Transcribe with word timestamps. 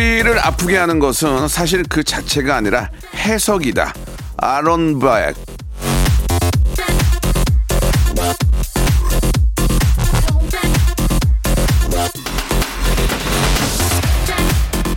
우리를 0.00 0.38
아프게 0.38 0.78
하는 0.78 0.98
것은 0.98 1.46
사실 1.46 1.82
그 1.82 2.02
자체가 2.02 2.56
아니라 2.56 2.88
해석이다 3.14 3.92
아론 4.38 4.98
바엑 4.98 5.36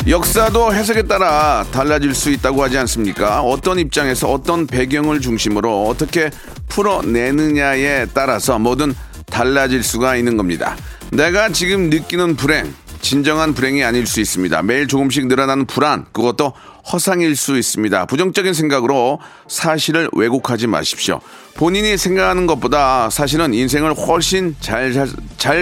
역사도 0.08 0.74
해석에 0.74 1.04
따라 1.04 1.66
달라질 1.74 2.16
수 2.16 2.30
있다고 2.30 2.64
하지 2.64 2.78
않습니까? 2.78 3.42
어떤 3.42 3.80
입장에서 3.80 4.32
어떤 4.32 4.66
배경을 4.66 5.20
중심으로 5.20 5.88
어떻게 5.88 6.30
풀어내느냐에 6.70 8.06
따라서 8.14 8.58
뭐든 8.58 8.96
달라질 9.26 9.84
수가 9.84 10.16
있는 10.16 10.38
겁니다. 10.38 10.78
내가 11.12 11.50
지금 11.50 11.90
느끼는 11.90 12.38
불행, 12.38 12.74
진정한 13.04 13.54
불행이 13.54 13.84
아닐 13.84 14.08
수 14.08 14.22
있습니다. 14.22 14.64
매일 14.64 14.88
조금씩 14.88 15.28
늘어나는 15.28 15.66
불안, 15.66 16.06
그것도 16.14 16.54
허상일 16.92 17.36
수 17.36 17.58
있습니다. 17.58 18.06
부정적인 18.06 18.54
생각으로 18.54 19.20
사실을 19.48 20.10
왜곡하지 20.14 20.68
마십시오. 20.68 21.20
본인이 21.54 21.98
생각하는 21.98 22.48
것보다 22.48 23.10
사실은 23.10 23.54
인생을 23.54 23.94
훨씬 23.94 24.56
잘 24.60 24.94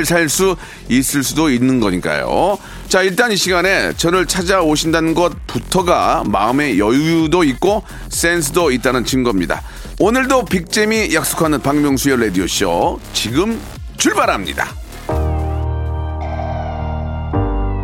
살 0.05 0.29
수 0.29 0.55
있을 0.87 1.23
수도 1.23 1.49
있는 1.49 1.79
거니까요. 1.79 2.59
자, 2.87 3.01
일단 3.01 3.31
이 3.31 3.35
시간에 3.35 3.91
저를 3.97 4.27
찾아오신다는 4.27 5.15
것부터가 5.15 6.23
마음의 6.27 6.79
여유도 6.79 7.43
있고 7.43 7.83
센스도 8.09 8.71
있다는 8.71 9.03
증거입니다. 9.03 9.63
오늘도 9.99 10.45
빅잼이 10.45 11.13
약속하는 11.15 11.59
박명수의 11.61 12.21
라디오쇼 12.21 12.99
지금 13.13 13.59
출발합니다. 13.97 14.80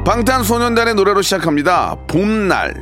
방탄소년단의 0.08 0.96
노래로 0.96 1.22
시작합니다. 1.22 1.98
봄날. 2.08 2.74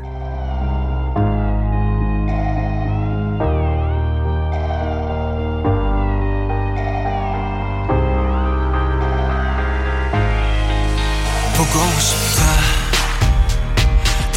보고 11.57 11.79
싶다 11.99 12.43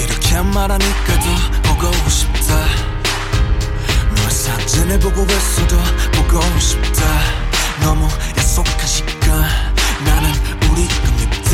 이렇게 0.02 0.40
말하니까 0.40 1.20
더 1.62 1.74
보고 1.74 2.08
싶다 2.08 2.54
너의 4.16 4.30
사진을 4.30 4.98
보고 4.98 5.24
있어도 5.24 5.76
보고 6.12 6.58
싶다 6.58 7.04
너무 7.82 8.08
약속한 8.38 8.86
시간 8.86 9.42
나는 10.06 10.30
우리 10.70 10.88
겁 10.88 11.07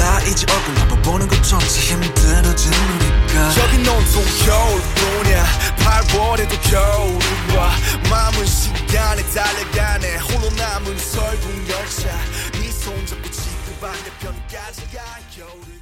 니다 0.04 0.20
이제 0.20 0.46
얼굴 0.52 1.02
보는 1.02 1.28
것조차 1.28 1.56
우리가 1.56 3.50
저기 3.52 3.78
온통 3.78 4.22
겨울뿐이야 4.44 5.44
8월에도 5.78 6.70
겨울이 6.70 7.56
와 7.56 7.70
마음은 8.10 8.44
시간에 8.44 9.22
달려가네 9.22 10.18
홀로 10.18 10.50
남은 10.56 10.98
설국 10.98 11.50
열차 11.70 12.10
네 12.52 12.70
손잡고 12.70 13.30
지구 13.30 13.80
반대편까지 13.80 14.82
가 14.94 15.02
겨울을 15.34 15.74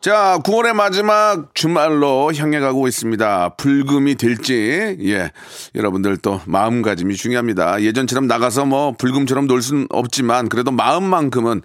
자, 0.00 0.38
9월의 0.44 0.72
마지막 0.74 1.52
주말로 1.52 2.32
향해 2.32 2.60
가고 2.60 2.86
있습니다. 2.86 3.56
불금이 3.56 4.14
될지, 4.14 4.96
예. 5.00 5.32
여러분들 5.74 6.18
또 6.18 6.40
마음가짐이 6.46 7.16
중요합니다. 7.16 7.82
예전처럼 7.82 8.28
나가서 8.28 8.66
뭐 8.66 8.92
불금처럼 8.92 9.48
놀 9.48 9.62
수는 9.62 9.88
없지만 9.90 10.48
그래도 10.48 10.70
마음만큼은 10.70 11.62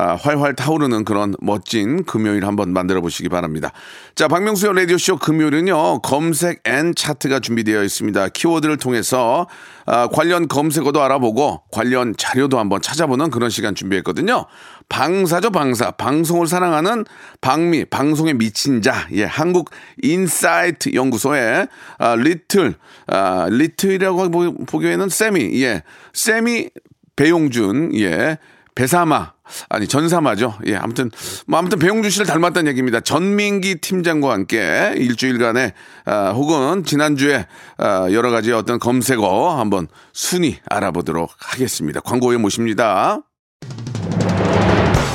아, 0.00 0.14
활활 0.14 0.54
타오르는 0.54 1.04
그런 1.04 1.34
멋진 1.40 2.04
금요일 2.04 2.46
한번 2.46 2.72
만들어 2.72 3.00
보시기 3.00 3.28
바랍니다. 3.28 3.72
자, 4.14 4.28
박명수의 4.28 4.74
라디오쇼 4.76 5.16
금요일은요, 5.16 6.02
검색 6.02 6.60
and 6.64 6.94
차트가 6.94 7.40
준비되어 7.40 7.82
있습니다. 7.82 8.28
키워드를 8.28 8.76
통해서 8.76 9.48
아, 9.86 10.06
관련 10.06 10.46
검색어도 10.46 11.02
알아보고 11.02 11.62
관련 11.72 12.14
자료도 12.16 12.60
한번 12.60 12.80
찾아보는 12.80 13.30
그런 13.30 13.50
시간 13.50 13.74
준비했거든요. 13.74 14.46
방사죠, 14.88 15.50
방사. 15.50 15.90
방송을 15.90 16.46
사랑하는 16.46 17.04
방미, 17.40 17.84
방송에 17.86 18.34
미친 18.34 18.80
자, 18.82 19.08
예, 19.12 19.24
한국 19.24 19.70
인사이트 20.02 20.94
연구소의 20.94 21.66
아, 21.98 22.14
little, 22.14 22.74
아, 23.08 23.48
little이라고 23.50 24.30
보- 24.30 24.54
보기에는 24.64 25.08
세미, 25.08 25.60
예, 25.60 25.82
세미 26.12 26.70
배용준, 27.16 27.96
예, 27.98 28.38
배사마, 28.76 29.32
아니, 29.68 29.86
전사마죠. 29.86 30.54
예, 30.66 30.76
아무튼, 30.76 31.10
뭐, 31.46 31.58
아무튼 31.58 31.78
배용준 31.78 32.10
씨를 32.10 32.26
닮았다는 32.26 32.70
얘기입니다. 32.70 33.00
전민기 33.00 33.76
팀장과 33.76 34.32
함께 34.32 34.92
일주일간의, 34.96 35.72
아, 36.06 36.30
혹은 36.34 36.84
지난주에, 36.84 37.46
아, 37.78 38.08
여러 38.12 38.30
가지 38.30 38.52
어떤 38.52 38.78
검색어 38.78 39.58
한번 39.58 39.88
순위 40.12 40.58
알아보도록 40.68 41.30
하겠습니다. 41.38 42.00
광고 42.00 42.28
후에 42.28 42.36
모십니다. 42.36 43.20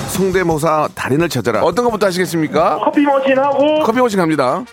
성대모사 0.09 0.89
달인을 0.93 1.27
찾아라. 1.27 1.63
어떤 1.63 1.85
것부터 1.85 2.05
하시겠습니까? 2.05 2.79
커피 2.83 3.01
머신하고 3.01 3.83
커피 3.83 3.97
머신 3.99 4.19
갑니다. 4.19 4.63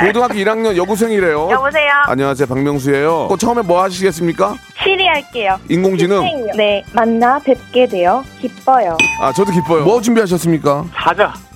고등학교 0.00 0.34
1학년 0.34 0.76
여고생이래요. 0.76 1.48
여보세요. 1.50 1.90
안녕하세요, 2.06 2.46
박명수예요. 2.46 3.28
그 3.28 3.36
처음에 3.36 3.62
뭐 3.62 3.82
하시겠습니까? 3.82 4.54
시리 4.82 5.06
할게요. 5.06 5.58
인공지능. 5.68 6.22
네, 6.56 6.84
만나 6.92 7.38
뵙게 7.38 7.86
되어 7.86 8.22
기뻐요. 8.40 8.96
아, 9.20 9.32
저도 9.32 9.52
기뻐요. 9.52 9.84
뭐 9.84 10.00
준비하셨습니까? 10.00 10.84
사자 10.94 11.32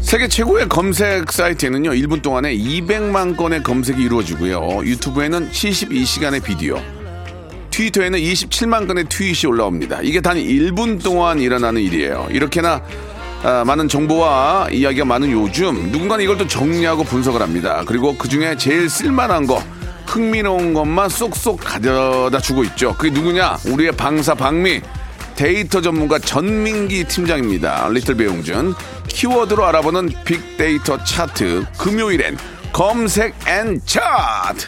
세계 0.00 0.26
최고의 0.26 0.68
검색 0.68 1.30
사이트에는요, 1.30 1.90
1분 1.90 2.22
동안에 2.22 2.56
200만 2.56 3.36
건의 3.36 3.62
검색이 3.62 4.02
이루어지고요. 4.02 4.80
유튜브에는 4.84 5.50
72시간의 5.50 6.42
비디오, 6.42 6.82
트위터에는 7.70 8.18
27만 8.18 8.88
건의 8.88 9.04
트윗이 9.08 9.48
올라옵니다. 9.48 10.00
이게 10.02 10.20
단 10.20 10.36
1분 10.36 11.00
동안 11.00 11.38
일어나는 11.38 11.80
일이에요. 11.82 12.26
이렇게나 12.30 12.82
아, 13.44 13.64
많은 13.64 13.86
정보와 13.86 14.70
이야기가 14.72 15.04
많은 15.04 15.30
요즘 15.30 15.90
누군가는 15.92 16.24
이걸 16.24 16.36
또 16.36 16.46
정리하고 16.46 17.04
분석을 17.04 17.40
합니다. 17.40 17.84
그리고 17.86 18.16
그 18.18 18.28
중에 18.28 18.56
제일 18.56 18.90
쓸만한 18.90 19.46
거 19.46 19.62
흥미로운 20.06 20.74
것만 20.74 21.08
쏙쏙 21.08 21.60
가져다 21.60 22.40
주고 22.40 22.64
있죠. 22.64 22.96
그게 22.96 23.10
누구냐? 23.10 23.58
우리의 23.66 23.92
방사 23.92 24.34
방미 24.34 24.82
데이터 25.40 25.80
전문가 25.80 26.18
전민기 26.18 27.04
팀장입니다. 27.04 27.88
little 27.88 28.14
배용준 28.14 28.74
키워드로 29.08 29.64
알아보는 29.64 30.10
빅데이터 30.22 31.02
차트 31.02 31.64
금요일엔 31.78 32.36
검색 32.74 33.34
and 33.48 33.80
차트. 33.86 34.66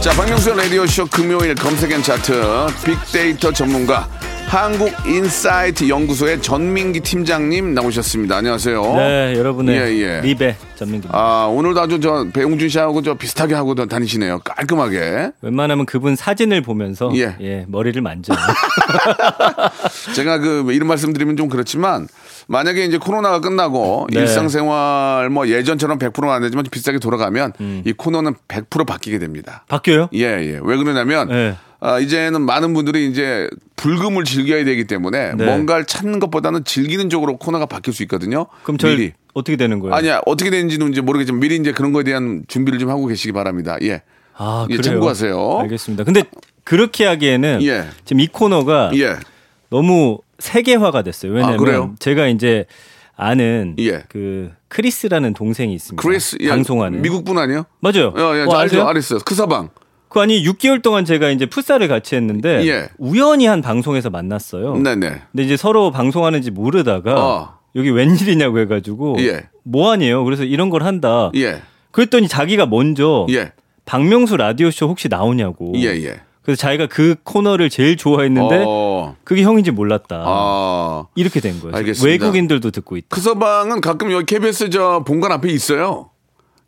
자, 0.00 0.12
박명수 0.12 0.54
라디오쇼 0.54 1.06
금요일 1.06 1.56
검색 1.56 1.90
and 1.90 2.00
차트 2.00 2.68
빅데이터 2.84 3.52
전문가 3.52 4.08
한국인사이트 4.50 5.88
연구소의 5.88 6.42
전민기 6.42 6.98
팀장님 6.98 7.72
나오셨습니다. 7.72 8.36
안녕하세요. 8.38 8.82
네, 8.96 9.34
여러분의 9.36 9.76
예, 9.76 9.96
예. 10.00 10.20
리베 10.22 10.56
전민기입니다. 10.74 11.16
아, 11.16 11.46
오늘도 11.46 11.80
아주 11.80 12.00
저 12.00 12.26
배용준 12.32 12.68
씨하고 12.68 13.00
저 13.02 13.14
비슷하게 13.14 13.54
하고 13.54 13.76
다니시네요. 13.76 14.40
깔끔하게. 14.40 15.30
웬만하면 15.42 15.86
그분 15.86 16.16
사진을 16.16 16.62
보면서 16.62 17.12
예. 17.14 17.36
예, 17.40 17.64
머리를 17.68 18.02
만져요. 18.02 18.36
제가 20.16 20.38
그 20.38 20.72
이런 20.72 20.88
말씀드리면 20.88 21.36
좀 21.36 21.48
그렇지만 21.48 22.08
만약에 22.48 22.84
이제 22.84 22.98
코로나가 22.98 23.38
끝나고 23.38 24.08
네. 24.12 24.18
일상생활 24.18 25.30
뭐 25.30 25.46
예전처럼 25.46 26.00
100%는 26.00 26.28
안 26.28 26.42
되지만 26.42 26.64
비싸게 26.68 26.98
돌아가면 26.98 27.52
음. 27.60 27.82
이 27.86 27.92
코너는 27.92 28.34
100% 28.48 28.84
바뀌게 28.84 29.20
됩니다. 29.20 29.64
바뀌어요? 29.68 30.08
예, 30.14 30.24
예. 30.24 30.58
왜 30.60 30.76
그러냐면 30.76 31.28
네. 31.28 31.56
아, 31.80 31.98
이제는 31.98 32.42
많은 32.42 32.74
분들이 32.74 33.08
이제 33.08 33.48
불금을 33.76 34.24
즐겨야 34.24 34.64
되기 34.64 34.84
때문에 34.86 35.34
네. 35.34 35.44
뭔가를 35.46 35.86
찾는 35.86 36.20
것보다는 36.20 36.64
즐기는 36.64 37.08
쪽으로 37.08 37.38
코너가 37.38 37.66
바뀔 37.66 37.94
수 37.94 38.02
있거든요. 38.02 38.46
그럼 38.62 38.76
저 38.76 38.88
미리. 38.88 39.12
어떻게 39.32 39.56
되는 39.56 39.78
거예요? 39.78 39.94
아니야 39.94 40.20
어떻게 40.26 40.50
되는지는 40.50 40.90
이제 40.92 41.00
모르겠지만 41.00 41.40
미리 41.40 41.56
이제 41.56 41.72
그런 41.72 41.92
거에 41.92 42.02
대한 42.02 42.44
준비를 42.48 42.78
좀 42.78 42.90
하고 42.90 43.06
계시기 43.06 43.32
바랍니다. 43.32 43.78
예. 43.82 44.02
아, 44.36 44.66
예, 44.68 44.76
그래요? 44.76 44.94
참고하세요. 44.94 45.58
알겠습니다. 45.60 46.04
근데 46.04 46.24
그렇게 46.64 47.06
하기에는 47.06 47.60
예. 47.62 47.86
지금 48.04 48.20
이 48.20 48.26
코너가 48.26 48.90
예. 48.96 49.16
너무 49.70 50.18
세계화가 50.38 51.02
됐어요. 51.02 51.32
왜냐면 51.32 51.82
아? 51.82 51.94
제가 51.98 52.26
이제 52.26 52.66
아는 53.16 53.76
예. 53.78 54.02
그 54.08 54.50
크리스라는 54.68 55.32
동생이 55.34 55.74
있습니다. 55.74 56.02
크리스 56.02 56.36
예, 56.40 56.48
방송하는 56.48 57.02
미국 57.02 57.24
분 57.24 57.38
아니에요? 57.38 57.64
맞아요. 57.80 58.12
예, 58.16 58.20
예, 58.20 58.42
어, 58.42 58.48
저 58.50 58.56
알죠? 58.56 58.86
알았어요. 58.86 59.20
그 59.24 59.34
사방. 59.34 59.70
그 60.10 60.20
아니 60.20 60.42
6개월 60.44 60.82
동안 60.82 61.04
제가 61.04 61.30
이제 61.30 61.46
풋살을 61.46 61.86
같이 61.86 62.16
했는데 62.16 62.66
예. 62.66 62.88
우연히 62.98 63.46
한 63.46 63.62
방송에서 63.62 64.10
만났어요. 64.10 64.76
네네. 64.76 65.22
근데 65.30 65.42
이제 65.44 65.56
서로 65.56 65.92
방송하는지 65.92 66.50
모르다가 66.50 67.14
어. 67.16 67.58
여기 67.76 67.90
웬일이냐고 67.90 68.58
해가지고 68.58 69.16
예. 69.20 69.48
뭐 69.62 69.90
하니에요? 69.92 70.24
그래서 70.24 70.42
이런 70.42 70.68
걸 70.68 70.82
한다. 70.82 71.30
예. 71.36 71.62
그랬더니 71.92 72.26
자기가 72.26 72.66
먼저 72.66 73.26
예. 73.30 73.52
박명수 73.84 74.36
라디오 74.36 74.72
쇼 74.72 74.88
혹시 74.88 75.08
나오냐고. 75.08 75.72
예, 75.76 75.86
예. 75.86 76.20
그래서 76.42 76.60
자기가 76.60 76.88
그 76.88 77.14
코너를 77.22 77.70
제일 77.70 77.96
좋아했는데 77.96 78.64
어. 78.66 79.14
그게 79.22 79.42
형인지 79.42 79.70
몰랐다. 79.70 80.24
아. 80.26 81.06
이렇게 81.14 81.38
된 81.38 81.60
거예요. 81.60 81.76
알겠습니다. 81.76 82.10
외국인들도 82.10 82.72
듣고 82.72 82.96
있다. 82.96 83.06
그 83.10 83.20
서방은 83.20 83.80
가끔 83.80 84.10
여기 84.10 84.26
KBS 84.26 84.70
저 84.70 85.04
본관 85.06 85.30
앞에 85.30 85.48
있어요. 85.50 86.10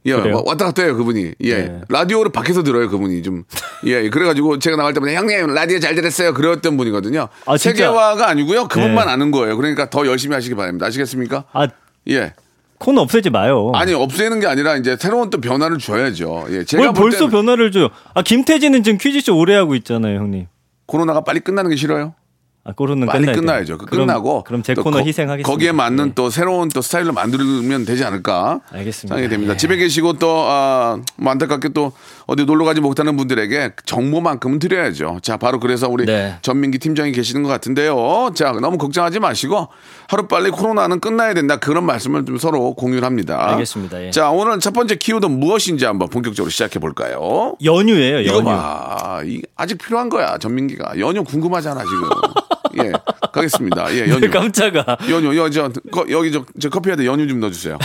예, 0.04 0.14
그래요? 0.14 0.36
와- 0.36 0.42
왔다 0.46 0.64
갔다 0.66 0.82
해요, 0.82 0.96
그분이. 0.96 1.32
예. 1.42 1.54
네. 1.54 1.80
라디오를 1.88 2.32
밖에서 2.32 2.62
들어요, 2.62 2.88
그분이 2.88 3.22
좀. 3.22 3.44
예, 3.84 4.10
그래가지고 4.10 4.58
제가 4.58 4.76
나갈 4.76 4.92
때마다 4.94 5.12
형님, 5.12 5.54
라디오 5.54 5.78
잘 5.78 5.94
들었어요. 5.94 6.34
그랬던 6.34 6.76
분이거든요. 6.76 7.28
아? 7.46 7.56
세계화가 7.56 8.28
아니고요. 8.28 8.66
그분만 8.68 9.06
네. 9.06 9.12
아는 9.12 9.30
거예요. 9.30 9.56
그러니까 9.56 9.88
더 9.90 10.06
열심히 10.06 10.34
하시기 10.34 10.54
바랍니다. 10.56 10.86
아시겠습니까? 10.86 11.44
아 11.52 11.68
예. 12.08 12.32
코너 12.78 13.02
없애지 13.02 13.30
마요. 13.30 13.70
아니, 13.76 13.94
없애는 13.94 14.40
게 14.40 14.48
아니라 14.48 14.76
이제 14.76 14.96
새로운 14.98 15.30
또 15.30 15.40
변화를 15.40 15.78
줘야죠. 15.78 16.46
예. 16.50 16.64
제가 16.64 16.82
뭘볼 16.82 17.02
벌써 17.02 17.18
때는 17.18 17.30
변화를 17.30 17.70
줘요. 17.70 17.88
아 18.14 18.22
김태진은 18.22 18.82
지금 18.82 18.98
퀴즈쇼 18.98 19.38
오래 19.38 19.54
하고 19.54 19.76
있잖아요, 19.76 20.18
형님. 20.18 20.46
코로나가 20.86 21.20
빨리 21.22 21.38
끝나는 21.38 21.70
게 21.70 21.76
싫어요? 21.76 22.14
아 22.64 22.70
코로나 22.76 23.06
빨리 23.06 23.26
끝나야. 23.26 23.34
끝나야죠. 23.36 23.76
그 23.76 23.86
끝나고 23.86 24.44
그럼 24.44 24.62
제또 24.62 24.84
코너 24.84 24.98
거- 24.98 25.04
희생하겠습니다. 25.04 25.50
거기에 25.50 25.72
맞는 25.72 26.04
네. 26.06 26.12
또 26.14 26.30
새로운 26.30 26.68
또 26.68 26.80
스타일을 26.80 27.10
만들면 27.10 27.84
되지 27.84 28.04
않을까 28.04 28.60
알겠습니다. 28.70 29.16
생각이 29.16 29.28
됩니다. 29.28 29.54
예. 29.54 29.56
집에 29.56 29.76
계시고 29.76 30.12
또 30.14 30.44
아, 30.46 30.96
뭐 31.16 31.32
안타깝게 31.32 31.70
또 31.70 31.90
어디 32.28 32.44
놀러 32.44 32.64
가지 32.64 32.80
못하는 32.80 33.16
분들에게 33.16 33.72
정보만큼은 33.84 34.60
드려야죠. 34.60 35.18
자, 35.22 35.36
바로 35.38 35.58
그래서 35.58 35.88
우리 35.88 36.06
네. 36.06 36.36
전민기 36.42 36.78
팀장이 36.78 37.10
계시는 37.10 37.42
것 37.42 37.48
같은데요. 37.48 38.30
자, 38.36 38.52
너무 38.52 38.78
걱정하지 38.78 39.18
마시고 39.18 39.66
하루 40.08 40.28
빨리 40.28 40.50
코로나는 40.50 41.00
끝나야 41.00 41.34
된다. 41.34 41.56
그런 41.56 41.84
말씀을 41.84 42.24
좀 42.24 42.38
서로 42.38 42.74
공유를 42.74 43.02
합니다. 43.04 43.44
알겠습니다. 43.54 44.06
예. 44.06 44.10
자, 44.12 44.30
오늘 44.30 44.60
첫 44.60 44.72
번째 44.72 44.94
키워드 44.94 45.26
무엇인지 45.26 45.84
한번 45.84 46.08
본격적으로 46.10 46.48
시작해 46.50 46.78
볼까요? 46.78 47.56
연휴예요, 47.64 48.20
이거 48.20 48.34
연휴. 48.34 48.44
봐. 48.44 49.20
이, 49.24 49.42
아직 49.56 49.78
필요한 49.78 50.08
거야, 50.08 50.38
전민기가. 50.38 50.92
연휴 51.00 51.24
궁금하잖아, 51.24 51.82
지금. 51.82 52.08
예. 52.82 52.92
가겠습니다. 53.32 53.92
예, 53.94 54.08
연휴. 54.10 54.28
깜짝아. 54.30 54.98
연휴, 55.10 55.36
여기 55.36 55.52
저, 55.52 55.68
거- 55.90 56.06
여기 56.10 56.32
저, 56.32 56.44
저 56.60 56.68
커피에다 56.70 57.04
연휴 57.04 57.26
좀 57.28 57.40
넣어주세요. 57.40 57.78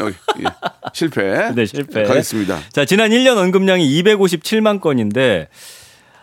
여기, 0.00 0.14
예. 0.40 0.44
실패. 0.92 1.52
네, 1.54 1.66
실패. 1.66 2.02
가겠습니다. 2.04 2.58
자, 2.72 2.84
지난 2.84 3.10
1년 3.10 3.36
언급량이 3.36 3.86
257만 4.02 4.80
건인데 4.80 5.48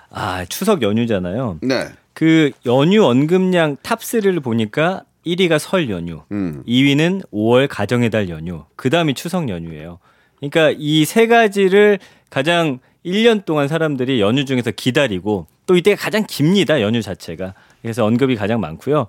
아, 0.10 0.46
추석 0.50 0.82
연휴잖아요. 0.82 1.60
네. 1.62 1.88
그 2.14 2.52
연휴 2.66 3.06
언급량 3.06 3.78
top 3.78 4.02
3를 4.03 4.44
보니까 4.44 5.04
1위가 5.26 5.60
설 5.60 5.90
연휴, 5.90 6.24
음. 6.32 6.64
2위는 6.68 7.22
5월 7.32 7.68
가정의 7.70 8.10
달 8.10 8.28
연휴, 8.30 8.66
그 8.76 8.90
다음이 8.90 9.14
추석 9.14 9.48
연휴예요. 9.50 10.00
그러니까 10.40 10.74
이 10.78 11.06
세 11.06 11.28
가지를 11.28 12.00
가장 12.30 12.80
1년 13.06 13.46
동안 13.46 13.68
사람들이 13.68 14.20
연휴 14.20 14.46
중에서 14.46 14.72
기다리고 14.72 15.48
또 15.68 15.76
이때가 15.78 16.02
가장 16.02 16.26
깁니다. 16.28 16.82
연휴 16.82 17.02
자체가. 17.02 17.54
그래서 17.82 18.06
언급이 18.06 18.36
가장 18.36 18.60
많고요. 18.60 19.08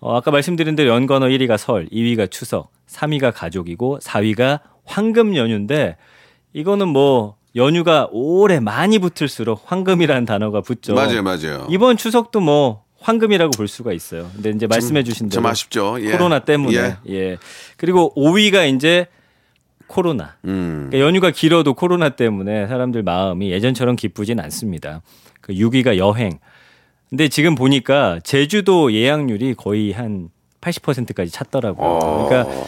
어, 0.00 0.16
아까 0.16 0.30
말씀드린 0.30 0.74
대로 0.74 0.90
연관어 0.90 1.26
1위가 1.26 1.56
설, 1.56 1.86
2위가 1.86 2.30
추석, 2.30 2.70
3위가 2.88 3.32
가족이고 3.34 3.98
4위가 4.00 4.60
황금 4.84 5.36
연휴인데 5.36 5.96
이거는 6.52 6.88
뭐 6.88 7.36
연휴가 7.54 8.08
오래 8.10 8.60
많이 8.60 8.98
붙을수록 8.98 9.62
황금이라는 9.66 10.24
단어가 10.24 10.60
붙죠. 10.60 10.94
맞아요, 10.94 11.22
맞아요. 11.22 11.66
이번 11.70 11.96
추석도 11.96 12.40
뭐 12.40 12.82
황금이라고 13.00 13.52
볼 13.52 13.68
수가 13.68 13.92
있어요. 13.92 14.30
근데 14.34 14.50
이제 14.50 14.66
말씀해 14.66 15.02
주신 15.02 15.28
대로 15.28 15.42
좀 15.42 15.46
아쉽죠. 15.46 15.96
예. 16.00 16.12
코로나 16.12 16.40
때문에 16.40 16.76
예. 16.76 16.96
예. 17.08 17.36
그리고 17.76 18.12
5위가 18.16 18.74
이제 18.74 19.06
코로나. 19.86 20.36
음. 20.46 20.88
그러니까 20.90 21.06
연휴가 21.06 21.30
길어도 21.30 21.74
코로나 21.74 22.10
때문에 22.10 22.66
사람들 22.66 23.02
마음이 23.02 23.50
예전처럼 23.50 23.96
기쁘진 23.96 24.40
않습니다. 24.40 25.02
그 25.40 25.52
6위가 25.52 25.96
여행. 25.98 26.38
근데 27.12 27.28
지금 27.28 27.54
보니까 27.54 28.20
제주도 28.24 28.90
예약률이 28.90 29.52
거의 29.52 29.92
한 29.92 30.30
80%까지 30.62 31.30
찼더라고요. 31.30 31.86
어. 31.86 32.26
그러니까 32.26 32.64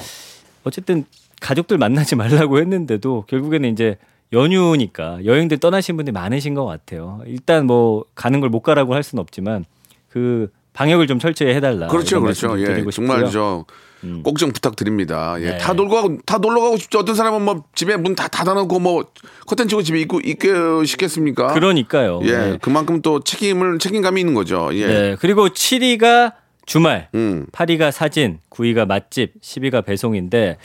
어쨌든 0.64 1.06
가족들 1.40 1.78
만나지 1.78 2.14
말라고 2.14 2.58
했는데도 2.58 3.24
결국에는 3.26 3.72
이제 3.72 3.96
연휴니까 4.34 5.24
여행들 5.24 5.56
떠나신 5.56 5.96
분들이 5.96 6.12
많으신 6.12 6.52
것 6.52 6.66
같아요. 6.66 7.22
일단 7.26 7.64
뭐 7.66 8.04
가는 8.14 8.38
걸 8.40 8.50
못 8.50 8.60
가라고 8.60 8.92
할 8.94 9.02
수는 9.02 9.22
없지만 9.22 9.64
그 10.10 10.52
방역을 10.74 11.06
좀 11.06 11.18
철저히 11.18 11.54
해달라. 11.54 11.86
그렇죠, 11.88 12.20
그렇죠. 12.20 12.60
예. 12.60 12.84
정말. 12.92 13.30
저, 13.30 13.64
음. 14.02 14.22
꼭좀 14.22 14.52
부탁드립니다. 14.52 15.36
예. 15.38 15.52
네. 15.52 15.58
다 15.58 15.72
놀고 15.72 15.94
가고, 15.94 16.18
다 16.26 16.36
놀러 16.38 16.60
가고 16.60 16.76
싶죠. 16.76 16.98
어떤 16.98 17.14
사람은 17.14 17.40
뭐 17.42 17.64
집에 17.74 17.96
문 17.96 18.14
다 18.14 18.28
닫아놓고 18.28 18.78
뭐 18.80 19.06
커튼 19.46 19.66
치고 19.66 19.82
집에 19.82 19.98
있고, 20.00 20.20
있게 20.20 20.52
싶겠습니까? 20.84 21.54
그러니까요. 21.54 22.20
예. 22.24 22.30
네. 22.36 22.58
그만큼 22.60 23.00
또 23.00 23.20
책임을, 23.24 23.78
책임감이 23.78 24.20
있는 24.20 24.34
거죠. 24.34 24.68
예. 24.74 24.86
네. 24.86 25.16
그리고 25.18 25.48
7위가 25.48 26.34
주말, 26.66 27.08
음. 27.14 27.46
8위가 27.52 27.90
사진, 27.92 28.40
9위가 28.50 28.86
맛집, 28.86 29.40
10위가 29.40 29.84
배송인데 29.84 30.58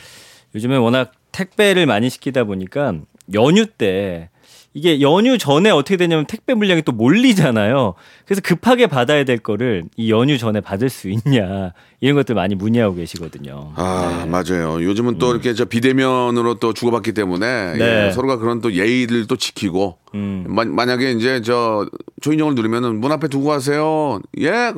요즘에 0.56 0.76
워낙 0.78 1.12
택배를 1.32 1.86
많이 1.86 2.10
시키다 2.10 2.44
보니까 2.46 2.94
연휴 3.34 3.66
때 3.68 4.30
이게 4.74 5.02
연휴 5.02 5.38
전에 5.38 5.72
어떻게 5.72 5.98
되냐면 5.98 6.26
택배 6.28 6.54
물량이 6.54 6.84
또 6.84 6.92
몰리잖아요. 6.92 7.96
그래서 8.26 8.42
급하게 8.44 8.86
받아야 8.88 9.24
될 9.24 9.40
거를 9.40 9.84
이 9.98 10.12
연휴 10.12 10.38
전에 10.38 10.62
받을 10.62 10.90
수 10.90 11.10
있냐 11.10 11.74
이런 12.02 12.16
것들 12.16 12.36
많이 12.36 12.54
문의하고 12.56 12.96
계시거든요. 12.96 13.74
아, 13.76 14.26
맞아요. 14.30 14.84
요즘은 14.84 15.18
또 15.18 15.32
이렇게 15.32 15.54
저 15.56 15.66
비대면으로 15.66 16.56
또 16.56 16.74
주고받기 16.74 17.14
때문에 17.14 17.46
음. 17.74 17.78
네. 17.80 18.08
예, 18.08 18.12
서로가 18.12 18.38
그런 18.38 18.62
또 18.62 18.74
예의를 18.74 19.26
또 19.26 19.36
지키고 19.36 19.98
음. 20.14 20.46
마- 20.48 20.66
만약에 20.66 21.12
이제 21.14 21.42
저 21.42 21.88
초인종을 22.22 22.54
누르면은 22.56 23.00
문 23.00 23.12
앞에 23.12 23.28
두고 23.28 23.48
가세요. 23.48 24.20
예. 24.40 24.74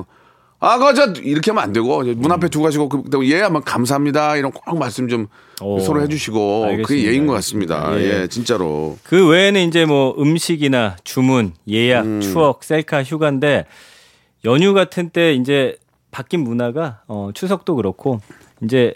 아, 0.63 0.77
그저 0.77 1.13
이렇게 1.23 1.49
하면 1.49 1.63
안 1.63 1.73
되고 1.73 2.03
문 2.03 2.31
앞에 2.31 2.47
두고 2.47 2.65
가시고 2.65 2.87
그 2.87 3.01
예, 3.27 3.41
한번 3.41 3.63
감사합니다 3.63 4.37
이런 4.37 4.51
꼭 4.51 4.77
말씀 4.77 5.07
좀 5.07 5.27
오, 5.59 5.79
서로 5.79 6.01
해주시고 6.03 6.61
그게 6.61 6.71
알겠습니다. 6.71 7.11
예인 7.11 7.25
것 7.25 7.33
같습니다. 7.33 7.99
예. 7.99 8.21
예, 8.21 8.27
진짜로. 8.27 8.97
그 9.03 9.27
외에는 9.27 9.67
이제 9.67 9.85
뭐 9.85 10.15
음식이나 10.19 10.97
주문, 11.03 11.53
예약, 11.67 12.05
음. 12.05 12.21
추억, 12.21 12.63
셀카, 12.63 13.03
휴가인데 13.03 13.65
연휴 14.45 14.73
같은 14.75 15.09
때 15.09 15.33
이제 15.33 15.77
바뀐 16.11 16.41
문화가 16.41 17.01
어, 17.07 17.31
추석도 17.33 17.75
그렇고 17.75 18.21
이제 18.63 18.93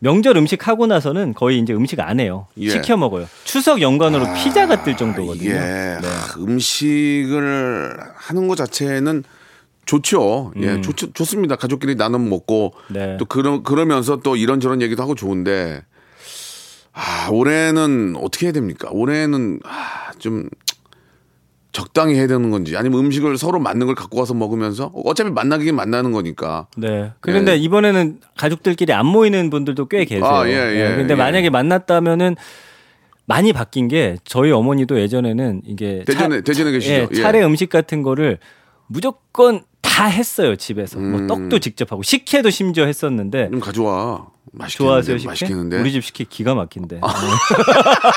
명절 0.00 0.36
음식 0.36 0.66
하고 0.66 0.88
나서는 0.88 1.32
거의 1.34 1.60
이제 1.60 1.72
음식 1.72 2.00
안 2.00 2.18
해요. 2.18 2.48
예. 2.58 2.70
시켜 2.70 2.96
먹어요. 2.96 3.26
추석 3.44 3.80
연관으로 3.80 4.34
피자가 4.34 4.82
뜰 4.82 4.96
정도거든요. 4.96 5.50
예, 5.50 5.54
네. 5.54 6.08
하, 6.08 6.40
음식을 6.40 7.98
하는 8.16 8.48
것 8.48 8.56
자체는 8.56 9.22
좋죠. 9.86 10.52
예, 10.60 10.80
좋, 10.80 10.94
좋습니다. 10.94 11.56
가족끼리 11.56 11.96
나눠 11.96 12.18
먹고 12.18 12.74
음. 12.90 12.94
네. 12.94 13.16
또 13.18 13.24
그러, 13.24 13.62
그러면서 13.62 14.16
또 14.16 14.36
이런저런 14.36 14.82
얘기도 14.82 15.02
하고 15.02 15.14
좋은데 15.14 15.82
아, 16.92 17.28
올해는 17.30 18.14
어떻게 18.16 18.46
해야 18.46 18.52
됩니까? 18.52 18.88
올해는 18.92 19.60
아, 19.64 20.12
좀 20.18 20.48
적당히 21.72 22.14
해야 22.14 22.28
되는 22.28 22.50
건지 22.50 22.76
아니면 22.76 23.00
음식을 23.00 23.36
서로 23.36 23.58
맞는 23.58 23.86
걸 23.86 23.96
갖고 23.96 24.20
와서 24.20 24.32
먹으면서 24.32 24.92
어차피 24.94 25.30
만나긴 25.30 25.74
만나는 25.74 26.12
거니까 26.12 26.68
네. 26.76 27.10
그런데 27.20 27.52
예. 27.52 27.56
이번에는 27.56 28.20
가족들끼리 28.36 28.92
안 28.92 29.06
모이는 29.06 29.50
분들도 29.50 29.88
꽤 29.88 30.04
계세요. 30.04 30.24
아, 30.24 30.48
예, 30.48 30.52
예, 30.52 30.96
근데 30.96 31.14
예. 31.14 31.16
만약에 31.16 31.50
만났다면은 31.50 32.36
많이 33.26 33.52
바뀐 33.52 33.88
게 33.88 34.18
저희 34.22 34.52
어머니도 34.52 35.00
예전에는 35.00 35.62
이게 35.66 36.04
대전에 36.06 36.42
대전에 36.42 36.70
계시죠? 36.70 36.94
예, 36.94 37.08
예. 37.10 37.14
차례 37.22 37.42
음식 37.42 37.70
같은 37.70 38.02
거를 38.02 38.38
무조건 38.86 39.62
다 39.80 40.06
했어요 40.06 40.56
집에서 40.56 40.98
음. 40.98 41.10
뭐 41.12 41.26
떡도 41.26 41.58
직접 41.60 41.92
하고 41.92 42.02
식혜도 42.02 42.50
심지어 42.50 42.84
했었는데 42.86 43.50
좀 43.50 43.60
가져와. 43.60 44.26
맛있겠는데. 44.56 44.76
좋아하세요 44.76 45.18
식혜? 45.18 45.28
맛있겠는데. 45.30 45.80
우리 45.80 45.92
집 45.92 46.04
식혜 46.04 46.24
기가 46.24 46.54
막힌데. 46.54 47.00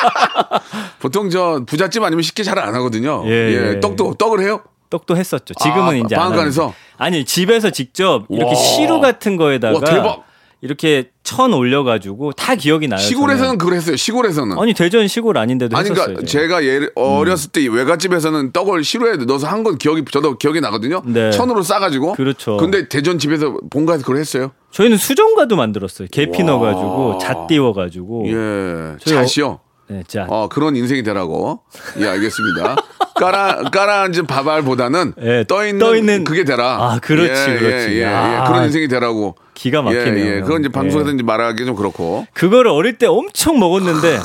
보통 1.00 1.30
저 1.30 1.62
부잣집 1.66 2.04
아니면 2.04 2.24
식혜 2.24 2.44
잘 2.44 2.58
안 2.58 2.74
하거든요. 2.76 3.24
예, 3.26 3.30
예, 3.32 3.74
예. 3.76 3.80
떡도 3.80 4.16
떡을 4.16 4.40
해요? 4.42 4.62
떡도 4.90 5.16
했었죠. 5.18 5.54
지금은 5.56 5.88
아, 5.90 5.94
이제 5.96 6.16
방앗간에서? 6.16 6.62
하는데. 6.64 6.78
아니 6.98 7.26
집에서 7.26 7.70
직접 7.70 8.26
이렇게 8.30 8.50
와. 8.50 8.56
시루 8.56 9.00
같은 9.00 9.38
거에다가 9.38 9.80
와, 9.80 9.84
대박. 9.84 10.24
이렇게 10.62 11.12
천 11.24 11.54
올려가지고 11.54 12.32
다 12.32 12.56
기억이 12.56 12.88
나요. 12.88 13.00
시골에서는 13.00 13.44
저는. 13.46 13.58
그걸 13.60 13.76
했어요. 13.76 13.96
시골에서는. 13.96 14.58
아니 14.58 14.74
대전 14.74 15.08
시골 15.08 15.38
아닌데도 15.38 15.78
아니, 15.78 15.86
했었어요. 15.90 16.06
그러니까. 16.16 16.26
제가 16.28 16.64
예를 16.66 16.92
어렸을 16.96 17.52
때 17.52 17.66
외갓집에서는 17.68 18.52
떡을 18.54 18.84
시루에 18.84 19.18
넣어서 19.18 19.48
한 19.48 19.64
건 19.64 19.78
기억이 19.78 20.04
저도 20.12 20.38
기억이 20.38 20.60
나거든요. 20.62 21.02
네. 21.06 21.30
천으로 21.32 21.62
싸가지고. 21.62 22.14
그렇죠. 22.14 22.58
근데 22.58 22.88
대전 22.88 23.20
집에서 23.20 23.58
본가에서 23.70 24.04
그걸 24.04 24.18
했어요. 24.18 24.52
저희는 24.72 24.98
수정과도 24.98 25.56
만들었어요. 25.56 26.08
계피 26.12 26.42
와. 26.42 26.48
넣어가지고 26.48 27.18
잣 27.20 27.48
띄워가지고. 27.48 28.28
예, 28.30 28.96
저희 29.06 29.18
어- 29.18 29.26
잣이요. 29.26 29.60
네, 29.90 30.04
자. 30.08 30.26
어 30.30 30.48
그런 30.50 30.76
인생이 30.76 31.04
되라고. 31.04 31.62
예, 32.00 32.08
알겠습니다. 32.08 32.76
깔아 33.16 33.70
깔아앉은 33.72 34.28
밥알보다는 34.28 35.14
예, 35.22 35.46
떠 35.48 35.66
있는 35.66 35.80
떠 35.80 35.94
있는- 35.94 36.24
그게 36.24 36.44
되라. 36.44 36.78
아, 36.94 37.00
그렇지, 37.00 37.32
예, 37.52 37.58
그렇지. 37.58 37.88
예, 37.90 37.94
예, 37.96 38.02
예. 38.02 38.06
아. 38.06 38.44
그런 38.48 38.66
인생이 38.66 38.88
되라고. 38.88 39.36
기가 39.58 39.82
막히네요. 39.82 40.26
예, 40.26 40.36
예. 40.38 40.42
그건 40.42 40.62
이제 40.62 40.70
방송에서 40.70 41.10
예. 41.10 41.14
이제 41.16 41.24
말하기 41.24 41.66
좀 41.66 41.76
그렇고 41.76 42.28
그거를 42.34 42.70
어릴 42.72 42.98
때 42.98 43.08
엄청 43.08 43.60
먹었는데 43.60 44.20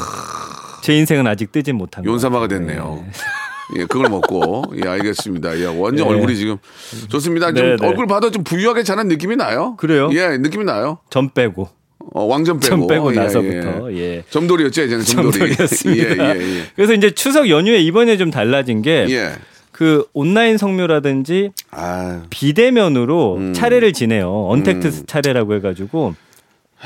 제 0.83 0.95
인생은 0.95 1.27
아직 1.27 1.51
뜨진 1.51 1.77
못한 1.77 2.05
거예요. 2.05 2.13
윤사마가 2.13 2.49
됐네요. 2.49 3.05
예, 3.79 3.85
그걸 3.87 4.11
먹고 4.11 4.65
예, 4.85 4.89
알겠습니다. 4.89 5.59
예, 5.59 5.65
완전 5.67 6.07
예. 6.07 6.11
얼굴이 6.13 6.37
지금 6.37 6.59
좋습니다. 7.09 7.53
좀 7.55 7.65
네, 7.65 7.77
네. 7.81 7.87
얼굴 7.87 8.07
봐도 8.07 8.31
좀 8.31 8.45
부유하게 8.45 8.83
자란 8.83 9.09
느낌이 9.09 9.37
나요. 9.37 9.75
그래요? 9.79 10.11
예, 10.13 10.37
느낌이 10.37 10.65
나요. 10.65 10.99
전 11.09 11.33
빼고. 11.33 11.69
어, 12.15 12.25
왕점 12.25 12.61
빼고. 12.61 12.69
전 12.69 12.87
빼고 12.87 13.13
예, 13.13 13.17
나서부터. 13.17 13.93
예. 13.95 14.25
점돌이였죠, 14.29 14.83
이제는 14.83 15.05
점돌이. 15.07 15.33
점돌이었습니다. 15.55 16.35
예, 16.37 16.41
예, 16.41 16.59
예. 16.59 16.63
그래서 16.77 16.93
이제 16.93 17.11
추석 17.13 17.49
연휴에 17.49 17.79
이번에 17.79 18.19
좀 18.19 18.31
달라진 18.31 18.83
게 18.83 19.07
예. 19.09 19.33
그 19.73 20.07
온라인 20.13 20.59
성묘라든지 20.59 21.51
아, 21.71 22.23
비대면으로 22.31 23.37
음. 23.37 23.53
차례를 23.55 23.93
지내요. 23.93 24.49
언택트 24.49 25.07
차례라고 25.07 25.55
해가지고 25.55 26.15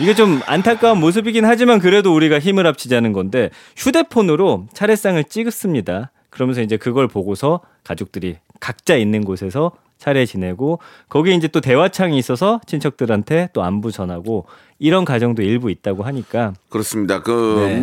이게 0.00 0.14
좀 0.14 0.40
안타까운 0.46 1.00
모습이긴 1.00 1.44
하지만 1.44 1.80
그래도 1.80 2.14
우리가 2.14 2.38
힘을 2.38 2.66
합치자는 2.66 3.12
건데 3.12 3.50
휴대폰으로 3.76 4.68
차례상을 4.72 5.22
찍습니다. 5.24 6.10
그러면서 6.30 6.62
이제 6.62 6.76
그걸 6.76 7.08
보고서 7.08 7.60
가족들이 7.82 8.36
각자 8.60 8.96
있는 8.96 9.24
곳에서 9.24 9.72
차례 9.98 10.26
지내고 10.26 10.78
거기에 11.08 11.34
이제 11.34 11.48
또 11.48 11.60
대화창이 11.60 12.18
있어서 12.18 12.60
친척들한테 12.66 13.48
또 13.54 13.62
안부 13.62 13.90
전하고 13.90 14.44
이런 14.78 15.06
가정도 15.06 15.42
일부 15.42 15.70
있다고 15.70 16.02
하니까 16.04 16.52
그렇습니다. 16.68 17.22
그, 17.22 17.56
네. 17.58 17.80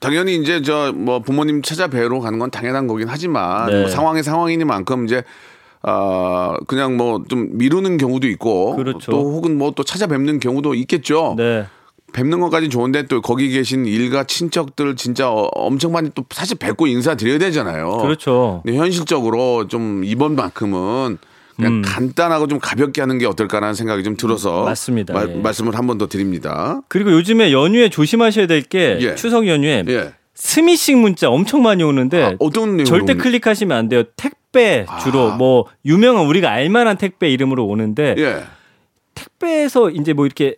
뭐, 0.00 0.10
당연히 0.10 0.36
이제 0.36 0.62
저 0.62 0.92
뭐 0.94 1.20
부모님 1.20 1.62
찾아뵈러 1.62 2.20
가는 2.20 2.38
건 2.38 2.50
당연한 2.50 2.86
거긴 2.86 3.08
하지만 3.08 3.70
네. 3.70 3.80
뭐 3.80 3.88
상황이 3.88 4.22
상황이니만큼 4.22 5.04
이제 5.04 5.22
아 5.82 6.56
그냥 6.66 6.96
뭐 6.96 7.22
좀 7.28 7.48
미루는 7.58 7.96
경우도 7.98 8.26
있고 8.28 8.76
그렇죠. 8.76 9.10
또 9.10 9.32
혹은 9.34 9.56
뭐 9.58 9.70
또 9.72 9.82
찾아뵙는 9.84 10.40
경우도 10.40 10.74
있겠죠. 10.74 11.34
네. 11.36 11.66
뵙는 12.12 12.40
것까지 12.40 12.68
좋은데 12.68 13.06
또 13.06 13.20
거기 13.22 13.50
계신 13.50 13.86
일가 13.86 14.24
친척들 14.24 14.96
진짜 14.96 15.30
어- 15.30 15.48
엄청 15.54 15.92
많이 15.92 16.10
또 16.14 16.24
사실 16.30 16.58
뵙고 16.58 16.86
인사드려야 16.88 17.38
되잖아요. 17.38 17.98
그렇죠. 17.98 18.62
근데 18.64 18.76
현실적으로 18.78 19.68
좀 19.68 20.02
이번만큼은 20.04 21.18
그냥 21.60 21.74
음. 21.78 21.82
간단하고 21.84 22.46
좀 22.48 22.58
가볍게 22.58 23.00
하는 23.02 23.18
게 23.18 23.26
어떨까라는 23.26 23.74
생각이 23.74 24.02
좀 24.02 24.16
들어서 24.16 24.64
맞습니다. 24.64 25.12
마- 25.14 25.22
예. 25.28 25.34
말씀을 25.34 25.76
한 25.76 25.86
번 25.86 25.98
더 25.98 26.06
드립니다. 26.08 26.80
그리고 26.88 27.12
요즘에 27.12 27.52
연휴에 27.52 27.88
조심하셔야 27.90 28.46
될게 28.46 28.98
예. 29.00 29.14
추석 29.16 29.46
연휴에 29.46 29.84
예. 29.88 30.12
스미싱 30.34 31.00
문자 31.02 31.28
엄청 31.28 31.62
많이 31.62 31.82
오는데 31.82 32.22
아, 32.22 32.36
어떤 32.38 32.76
내용으로 32.76 32.84
절대 32.84 33.12
옵니까? 33.12 33.22
클릭하시면 33.24 33.76
안 33.76 33.88
돼요. 33.88 34.04
택배 34.16 34.86
주로 35.02 35.32
뭐 35.36 35.66
유명한 35.84 36.26
우리가 36.26 36.50
알만한 36.50 36.96
택배 36.96 37.28
이름으로 37.30 37.66
오는데 37.66 38.14
예. 38.18 38.44
택배에서 39.14 39.90
이제 39.90 40.12
뭐 40.12 40.24
이렇게 40.26 40.56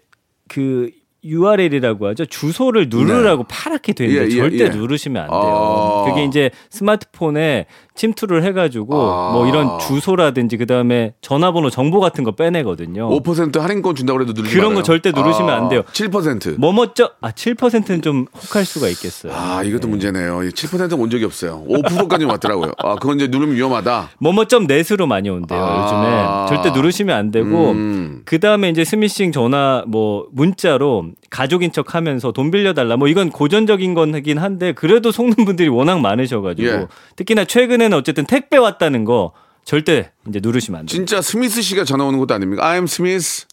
그 0.48 0.90
URL이라고 1.24 2.08
하죠. 2.08 2.26
주소를 2.26 2.88
누르라고 2.88 3.44
파랗게 3.44 3.92
돼 3.92 4.06
있는데 4.06 4.28
네. 4.28 4.30
예, 4.30 4.36
예, 4.36 4.40
절대 4.40 4.64
예. 4.64 4.68
누르시면 4.68 5.22
안 5.22 5.28
돼요. 5.28 5.40
아. 5.40 6.04
그게 6.08 6.24
이제 6.24 6.50
스마트폰에 6.70 7.66
침투를 7.94 8.42
해가지고 8.44 9.00
아. 9.00 9.32
뭐 9.32 9.46
이런 9.46 9.78
주소라든지 9.78 10.56
그 10.56 10.66
다음에 10.66 11.14
전화번호 11.20 11.70
정보 11.70 12.00
같은 12.00 12.24
거 12.24 12.32
빼내거든요. 12.32 13.08
5% 13.08 13.60
할인권 13.60 13.94
준다고 13.94 14.20
해도 14.20 14.32
누르지 14.32 14.52
그런 14.54 14.70
말아요. 14.70 14.78
거 14.78 14.82
절대 14.82 15.12
누르시면 15.12 15.50
안 15.54 15.68
돼요. 15.68 15.82
7%. 15.92 16.58
뭐뭐죠? 16.58 17.10
아 17.20 17.30
7%는 17.30 18.02
좀 18.02 18.26
혹할 18.34 18.64
수가 18.64 18.88
있겠어요. 18.88 19.32
아, 19.34 19.62
이것도 19.62 19.88
문제네요. 19.88 20.40
7%는 20.40 20.98
온 20.98 21.10
적이 21.10 21.26
없어요. 21.26 21.64
5%까지 21.68 22.24
왔더라고요. 22.24 22.72
아, 22.78 22.96
그건 22.96 23.16
이제 23.16 23.28
누르면 23.28 23.54
위험하다. 23.54 24.10
뭐뭐점 24.18 24.66
넷으로 24.66 25.06
많이 25.06 25.28
온대요 25.28 25.62
아. 25.62 26.46
요즘에 26.48 26.56
절대 26.62 26.76
누르시면 26.76 27.16
안 27.16 27.30
되고 27.30 27.70
음. 27.72 28.22
그 28.24 28.40
다음에 28.40 28.70
이제 28.70 28.84
스미싱 28.84 29.30
전화 29.32 29.84
뭐 29.86 30.26
문자로 30.32 31.11
가족인 31.30 31.72
척 31.72 31.94
하면서 31.94 32.32
돈 32.32 32.50
빌려달라 32.50 32.96
뭐 32.96 33.08
이건 33.08 33.30
고전적인 33.30 33.94
거긴 33.94 34.38
한데 34.38 34.72
그래도 34.72 35.10
속는 35.12 35.44
분들이 35.44 35.68
워낙 35.68 36.00
많으셔가지고 36.00 36.68
예. 36.68 36.86
특히나 37.16 37.44
최근에는 37.44 37.96
어쨌든 37.96 38.24
택배 38.26 38.56
왔다는 38.56 39.04
거 39.04 39.32
절대 39.64 40.10
이제 40.28 40.40
누르시면 40.42 40.80
안 40.80 40.86
돼요. 40.86 40.96
진짜 40.96 41.22
스미스 41.22 41.62
씨가 41.62 41.84
전화 41.84 42.04
오는 42.04 42.18
것도 42.18 42.34
아닙니까? 42.34 42.62
I'm 42.64 42.84
Smith. 42.84 43.46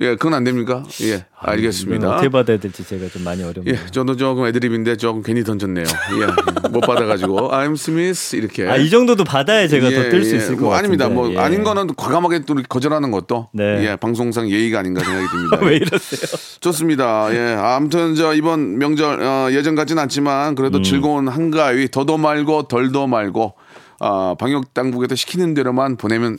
예, 0.00 0.16
그건 0.16 0.32
안 0.34 0.42
됩니까? 0.42 0.82
예, 1.02 1.06
이건 1.06 1.22
알겠습니다. 1.36 2.12
어떻게 2.14 2.28
받아야 2.30 2.56
될지 2.56 2.82
제가 2.82 3.08
좀 3.08 3.24
많이 3.24 3.42
어렵네요. 3.42 3.74
예, 3.74 3.86
저도 3.90 4.16
조금 4.16 4.46
애드립인데 4.46 4.96
조금 4.96 5.22
괜히 5.22 5.44
던졌네요. 5.44 5.84
예, 5.84 6.68
못 6.70 6.80
받아가지고 6.80 7.50
I'm 7.52 7.72
Smith 7.74 8.34
이렇게. 8.36 8.66
아 8.68 8.76
이 8.78 8.88
정도도 8.88 9.22
받아야 9.24 9.68
제가 9.68 9.90
더뜰수 9.90 10.32
예. 10.32 10.38
있을 10.38 10.56
것 10.56 10.62
뭐. 10.62 10.74
아닙니다. 10.74 11.08
뭐 11.10 11.30
예. 11.34 11.38
아닌 11.38 11.62
거는 11.62 11.94
과감하게 11.94 12.40
또 12.46 12.54
거절하는 12.68 13.10
것도 13.10 13.50
네. 13.52 13.86
예, 13.86 13.96
방송상 13.96 14.48
예의가 14.50 14.78
아닌가 14.78 15.04
생각이 15.04 15.26
듭니다. 15.28 15.58
왜 15.66 15.76
이러세요? 15.76 16.38
좋습니다. 16.60 17.28
예, 17.34 17.54
아무튼 17.60 18.14
저 18.14 18.32
이번 18.34 18.78
명절 18.78 19.22
어, 19.22 19.48
예전 19.52 19.74
같진 19.74 19.98
않지만 19.98 20.54
그래도 20.54 20.78
음. 20.78 20.82
즐거운 20.82 21.28
한가위 21.28 21.90
더도 21.90 22.16
말고 22.16 22.62
덜도 22.68 23.06
말고 23.08 23.54
어, 24.00 24.34
방역 24.36 24.72
당국에서 24.72 25.14
시키는 25.14 25.52
대로만 25.52 25.96
보내면 25.96 26.38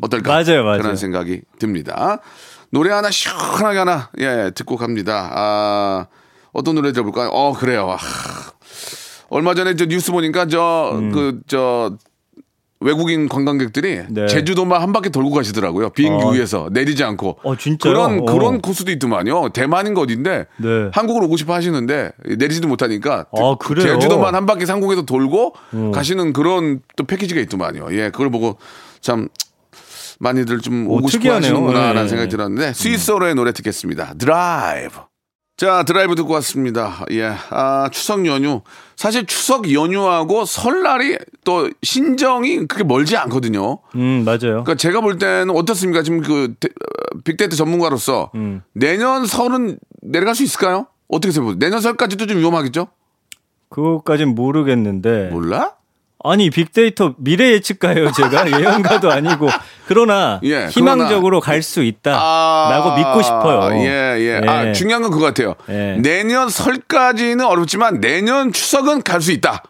어떨까? 0.00 0.32
맞아요, 0.42 0.64
맞아요. 0.64 0.80
그런 0.80 0.96
생각이 0.96 1.42
듭니다. 1.58 2.20
노래 2.70 2.90
하나 2.90 3.10
시원하게 3.10 3.78
하나 3.78 4.10
예 4.18 4.50
듣고 4.54 4.76
갑니다. 4.76 5.30
아 5.32 6.06
어떤 6.52 6.74
노래 6.74 6.92
들어볼까요? 6.92 7.28
어 7.28 7.52
그래요. 7.52 7.90
아, 7.90 7.98
얼마 9.30 9.54
전에 9.54 9.76
저 9.76 9.86
뉴스 9.86 10.12
보니까 10.12 10.46
저 10.46 11.00
그저 11.12 11.96
외국인 12.80 13.28
관광객들이 13.28 14.02
네. 14.08 14.26
제주도만 14.28 14.80
한 14.80 14.92
바퀴 14.92 15.10
돌고 15.10 15.30
가시더라고요. 15.32 15.90
비행기 15.90 16.24
어. 16.24 16.30
위에서 16.30 16.68
내리지 16.72 17.02
않고. 17.02 17.38
어? 17.42 17.54
그런 17.82 18.20
어. 18.20 18.24
그런 18.24 18.60
코스도 18.60 18.92
있더만요. 18.92 19.48
대만인가 19.48 20.00
어딘데 20.00 20.46
네. 20.58 20.90
한국으로 20.92 21.26
오고 21.26 21.36
싶어 21.36 21.54
하시는데 21.54 22.12
내리지도 22.24 22.68
못하니까 22.68 23.26
아, 23.32 23.56
그래요? 23.58 23.94
제주도만 23.94 24.34
한 24.34 24.46
바퀴 24.46 24.64
상공에서 24.64 25.02
돌고 25.02 25.54
음. 25.74 25.90
가시는 25.90 26.32
그런 26.32 26.80
또 26.96 27.04
패키지가 27.04 27.40
있더만요. 27.40 27.88
예, 27.92 28.10
그걸 28.10 28.30
보고 28.30 28.58
참 29.00 29.28
많이들 30.18 30.60
좀 30.60 30.86
오, 30.88 30.96
오고 30.98 31.08
싶어. 31.08 31.32
하시는구나라는 31.34 32.02
네. 32.02 32.08
생각이 32.08 32.28
들었는데 32.30 32.72
스윗소로우의 32.72 33.34
노래 33.34 33.52
듣겠습니다. 33.52 34.14
드라이브. 34.18 35.00
자, 35.56 35.82
드라이브 35.82 36.14
듣고 36.14 36.34
왔습니다. 36.34 37.04
예. 37.10 37.32
아, 37.50 37.88
추석 37.90 38.24
연휴. 38.26 38.60
사실 38.94 39.26
추석 39.26 39.72
연휴하고 39.72 40.44
설날이 40.44 41.18
또 41.44 41.68
신정이 41.82 42.68
그렇게 42.68 42.84
멀지 42.84 43.16
않거든요. 43.16 43.78
음, 43.96 44.22
맞아요. 44.24 44.38
그러니까 44.62 44.76
제가 44.76 45.00
볼 45.00 45.18
때는 45.18 45.50
어떻습니까? 45.50 46.02
지금 46.04 46.20
그 46.20 46.54
데- 46.60 46.68
어, 46.68 47.18
빅데이터 47.24 47.56
전문가로서 47.56 48.30
음. 48.36 48.62
내년 48.72 49.26
설은 49.26 49.78
내려갈 50.02 50.36
수 50.36 50.44
있을까요? 50.44 50.86
어떻게 51.08 51.32
생각해요? 51.32 51.58
내년 51.58 51.80
설까지도 51.80 52.26
좀 52.26 52.38
위험하겠죠? 52.38 52.86
그거까진 53.68 54.36
모르겠는데. 54.36 55.30
몰라? 55.32 55.72
아니 56.24 56.50
빅데이터 56.50 57.14
미래 57.18 57.52
예측가예요 57.52 58.10
제가 58.12 58.50
예언가도 58.60 59.10
아니고 59.10 59.48
그러나 59.86 60.40
예, 60.42 60.66
희망적으로 60.66 61.40
갈 61.40 61.62
수 61.62 61.82
있다라고 61.82 62.96
믿고 62.96 63.22
싶어요. 63.22 63.60
아, 63.62 63.74
예, 63.76 64.16
예. 64.18 64.48
아, 64.48 64.72
중요한 64.72 65.02
건 65.02 65.10
그거 65.12 65.24
같아요. 65.26 65.54
예. 65.68 65.96
내년 66.00 66.48
설까지는 66.48 67.44
어렵지만 67.44 68.00
내년 68.00 68.52
추석은 68.52 69.02
갈 69.02 69.20
수 69.20 69.30
있다. 69.32 69.62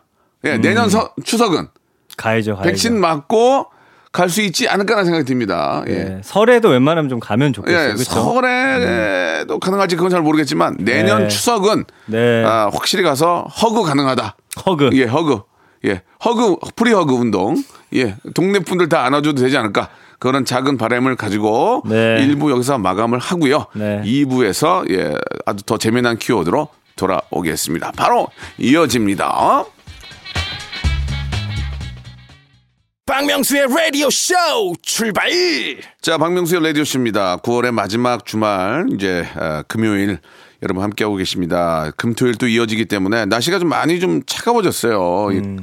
예, 0.44 0.54
음. 0.54 0.60
내년 0.60 0.88
서, 0.88 1.12
추석은 1.24 1.68
가야죠. 2.16 2.56
가야죠. 2.56 2.62
백신 2.68 2.98
맞고 3.00 3.66
갈 4.12 4.28
수 4.30 4.40
있지 4.40 4.68
않을까라는 4.68 5.04
생각이 5.04 5.24
듭니다. 5.26 5.82
예. 5.88 5.92
예. 5.92 6.20
설에도 6.24 6.68
웬만하면 6.70 7.08
좀 7.10 7.20
가면 7.20 7.52
좋겠어요. 7.52 7.90
예, 7.90 7.92
그렇죠? 7.92 8.04
설에도 8.04 9.58
가능할지 9.60 9.96
그건 9.96 10.10
잘 10.10 10.22
모르겠지만 10.22 10.76
내년 10.80 11.22
네. 11.24 11.28
추석은 11.28 11.84
네. 12.06 12.44
아, 12.44 12.70
확실히 12.72 13.02
가서 13.04 13.42
허그 13.62 13.82
가능하다. 13.84 14.36
hug. 14.66 14.90
예, 14.94 15.04
hug. 15.04 15.42
예, 15.84 16.02
hug, 16.24 16.56
free 16.76 16.92
hug 16.92 17.12
운동. 17.14 17.62
예, 17.94 18.16
동네 18.34 18.58
분들 18.58 18.88
다 18.88 19.04
안아줘도 19.04 19.40
되지 19.42 19.56
않을까. 19.56 19.88
그런 20.18 20.44
작은 20.44 20.78
바람을 20.78 21.16
가지고 21.16 21.82
네. 21.86 22.16
일 22.20 22.34
1부 22.36 22.50
여기서 22.50 22.78
마감을 22.78 23.18
하고요. 23.18 23.66
네. 23.74 24.02
2부에서 24.04 24.90
예, 24.90 25.14
아주 25.46 25.62
더 25.64 25.78
재미난 25.78 26.18
키워드로 26.18 26.68
돌아오겠습니다. 26.96 27.92
바로 27.92 28.28
이어집니다. 28.58 29.64
박명수의 33.06 33.68
라디오 33.74 34.10
쇼 34.10 34.34
출발 34.82 35.30
자, 36.02 36.18
박명수의 36.18 36.62
라디오 36.62 36.84
쇼입니다. 36.84 37.38
9월의 37.38 37.70
마지막 37.70 38.26
주말, 38.26 38.86
이제, 38.92 39.26
아, 39.34 39.62
금요일, 39.66 40.18
여러분 40.62 40.82
함께하고 40.82 41.16
계십니다. 41.16 41.90
금토일 41.96 42.34
또 42.36 42.46
이어지기 42.48 42.86
때문에 42.86 43.26
날씨가 43.26 43.58
좀 43.58 43.68
많이 43.68 44.00
좀 44.00 44.22
차가워졌어요. 44.26 45.32
이- 45.32 45.38
음. 45.38 45.58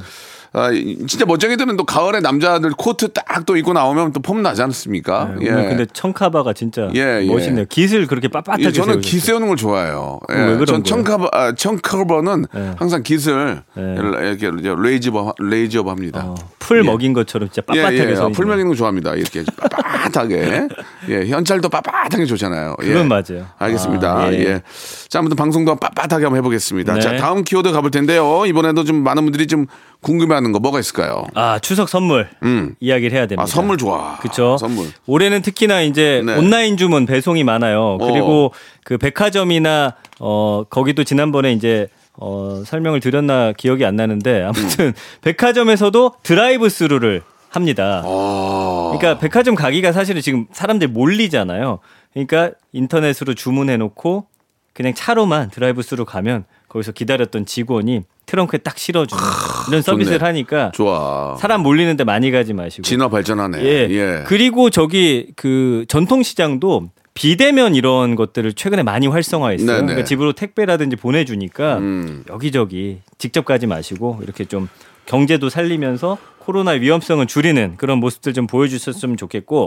아, 0.52 0.70
이- 0.70 0.96
진짜 1.06 1.24
멋쟁이들은 1.26 1.76
또 1.76 1.84
가을에 1.84 2.20
남자들 2.20 2.70
코트 2.76 3.08
딱 3.12 3.26
또 3.46 3.56
입고 3.56 3.72
나오면 3.74 4.12
또 4.12 4.20
폼 4.20 4.42
나지 4.42 4.62
않습니까? 4.62 5.34
네, 5.38 5.50
오늘 5.52 5.68
근데 5.68 5.86
청카바가 5.92 6.52
진짜 6.54 6.88
예, 6.94 7.20
예. 7.22 7.26
멋있네요. 7.26 7.66
깃을 7.66 8.06
그렇게 8.06 8.28
빳빳하게 8.28 8.60
예, 8.64 8.72
저는. 8.72 9.00
기 9.02 9.18
세우는 9.20 9.48
걸 9.48 9.56
좋아해요. 9.56 10.20
예, 10.32 10.34
왜 10.36 10.52
그런 10.56 10.66
전? 10.66 10.84
청커버, 10.84 11.28
아, 11.32 11.52
청커버는 11.54 12.46
예. 12.56 12.70
항상 12.78 13.02
깃을 13.02 13.62
예. 13.76 13.82
이렇게 13.94 14.50
raise 14.50 15.02
up, 15.02 15.34
raise 15.38 15.74
up 15.74 15.88
합니다. 15.88 16.22
어, 16.24 16.34
풀 16.58 16.78
예. 16.78 16.82
먹인 16.82 17.12
것처럼 17.12 17.50
진짜 17.50 17.62
예, 17.74 17.82
빳빳하게 17.82 18.10
예, 18.10 18.14
서 18.16 18.28
예. 18.28 18.32
풀 18.32 18.46
먹이는 18.46 18.68
거 18.68 18.74
좋아합니다. 18.74 19.14
이렇게 19.14 19.42
빳빳하게. 19.44 20.68
예, 21.10 21.26
현찰도 21.28 21.68
빳빳하게 21.68 22.26
좋잖아요. 22.26 22.76
예. 22.82 22.86
그건 22.88 23.08
맞아요. 23.08 23.46
알겠습니다. 23.58 24.16
아, 24.18 24.32
예. 24.32 24.38
예. 24.38 24.62
자, 25.08 25.18
아무튼 25.20 25.36
방송도 25.36 25.76
빳빳하게 25.76 26.22
한번 26.22 26.36
해보겠습니다. 26.36 26.94
네. 26.94 27.00
자, 27.00 27.16
다음 27.16 27.44
키워드 27.44 27.70
가볼 27.72 27.90
텐데요. 27.90 28.44
이번에도 28.46 28.84
좀 28.84 29.02
많은 29.04 29.22
분들이 29.24 29.46
좀 29.46 29.66
궁금해하는 30.02 30.52
거 30.52 30.58
뭐가 30.58 30.78
있을까요? 30.80 31.24
아 31.34 31.58
추석 31.58 31.88
선물 31.88 32.28
음. 32.42 32.74
이야기를 32.80 33.16
해야 33.16 33.26
됩니다. 33.26 33.42
아, 33.42 33.46
선물 33.46 33.76
좋아. 33.78 34.18
그렇죠. 34.18 34.56
선물. 34.58 34.88
올해는 35.06 35.42
특히나 35.42 35.82
이제 35.82 36.22
네. 36.24 36.36
온라인 36.36 36.76
주문 36.76 37.06
배송이 37.06 37.44
많아요. 37.44 37.98
어. 38.00 38.06
그리고 38.06 38.52
그 38.84 38.98
백화점이나 38.98 39.94
어 40.20 40.64
거기도 40.68 41.04
지난번에 41.04 41.52
이제 41.52 41.88
어 42.14 42.62
설명을 42.64 43.00
드렸나 43.00 43.52
기억이 43.52 43.84
안 43.84 43.96
나는데 43.96 44.42
아무튼 44.42 44.92
백화점에서도 45.22 46.14
드라이브 46.22 46.68
스루를 46.68 47.22
합니다. 47.50 48.02
아. 48.04 48.92
그러니까 48.96 49.18
백화점 49.18 49.54
가기가 49.54 49.92
사실은 49.92 50.20
지금 50.22 50.46
사람들 50.52 50.88
몰리잖아요. 50.88 51.80
그러니까 52.12 52.52
인터넷으로 52.72 53.34
주문해 53.34 53.76
놓고 53.76 54.26
그냥 54.72 54.94
차로만 54.94 55.50
드라이브 55.50 55.82
스루 55.82 56.04
가면 56.04 56.44
거기서 56.68 56.92
기다렸던 56.92 57.46
직원이 57.46 58.02
트렁크에 58.26 58.58
딱 58.58 58.76
실어주는 58.76 59.22
이런 59.68 59.82
서비스를 59.82 60.18
좋네. 60.18 60.28
하니까 60.28 60.72
좋아. 60.74 61.36
사람 61.38 61.62
몰리는데 61.62 62.04
많이 62.04 62.30
가지 62.30 62.52
마시고 62.52 62.82
진화 62.82 63.08
발전하네. 63.08 63.62
예. 63.62 63.88
예. 63.90 64.24
그리고 64.26 64.68
저기 64.70 65.28
그 65.36 65.84
전통 65.88 66.22
시장도 66.22 66.90
비대면 67.14 67.74
이런 67.74 68.14
것들을 68.14 68.52
최근에 68.52 68.82
많이 68.82 69.06
활성화했어요. 69.06 69.66
네네. 69.66 69.82
그러니까 69.82 70.04
집으로 70.04 70.32
택배라든지 70.34 70.96
보내주니까 70.96 71.78
음. 71.78 72.24
여기저기 72.28 72.98
직접 73.16 73.44
가지 73.44 73.66
마시고 73.66 74.20
이렇게 74.22 74.44
좀 74.44 74.68
경제도 75.06 75.48
살리면서 75.48 76.18
코로나 76.40 76.72
위험성을 76.72 77.24
줄이는 77.26 77.74
그런 77.76 77.98
모습들 77.98 78.34
좀 78.34 78.46
보여주셨으면 78.46 79.16
좋겠고 79.16 79.66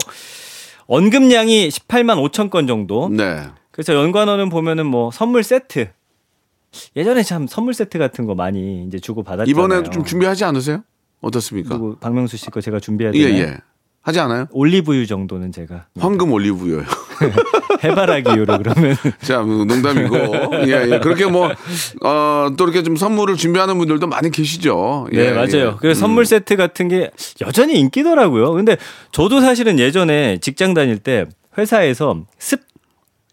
언급량이 0.86 1.70
18만 1.70 2.30
5천 2.30 2.50
건 2.50 2.68
정도. 2.68 3.10
네. 3.10 3.44
그래서 3.72 3.94
연관어는 3.96 4.50
보면은 4.50 4.86
뭐 4.86 5.10
선물 5.12 5.44
세트. 5.44 5.90
예전에 6.96 7.24
참 7.24 7.48
선물 7.48 7.74
세트 7.74 7.98
같은 7.98 8.26
거 8.26 8.36
많이 8.36 8.86
이제 8.88 9.00
주고 9.00 9.24
받았잖아요. 9.24 9.50
이번에도 9.52 9.90
좀 9.90 10.04
준비하지 10.06 10.44
않으세요? 10.46 10.84
어떻습니까? 11.22 11.70
그리고 11.70 11.96
박명수 12.00 12.38
씨 12.38 12.50
거 12.52 12.62
제가 12.62 12.80
준비해야 12.80 13.12
예, 13.16 13.28
되나요? 13.28 13.42
예. 13.44 13.58
하지 14.02 14.20
않아요? 14.22 14.46
올리브유 14.52 15.06
정도는 15.08 15.52
제가 15.52 15.88
황금 16.00 16.32
올리브유요. 16.32 16.84
해바라기유로 17.84 18.58
그러면 18.58 18.96
자, 19.22 19.42
뭐 19.42 19.66
농담이고. 19.66 20.16
예, 20.68 20.92
예. 20.94 21.00
그렇게 21.00 21.26
뭐, 21.26 21.50
어, 22.04 22.48
또 22.58 22.64
이렇게 22.64 22.82
좀 22.84 22.96
선물을 22.96 23.36
준비하는 23.36 23.78
분들도 23.78 24.08
많이 24.08 24.32
계시죠. 24.32 25.08
네 25.12 25.28
예, 25.28 25.32
맞아요. 25.32 25.72
예. 25.74 25.76
그래서 25.80 26.00
선물 26.00 26.26
세트 26.26 26.56
같은 26.56 26.88
게 26.88 27.12
여전히 27.42 27.78
인기더라고요. 27.80 28.54
근데 28.54 28.78
저도 29.12 29.42
사실은 29.42 29.80
예전에 29.80 30.38
직장 30.40 30.74
다닐 30.74 30.98
때 30.98 31.26
회사에서 31.58 32.24
습 32.38 32.62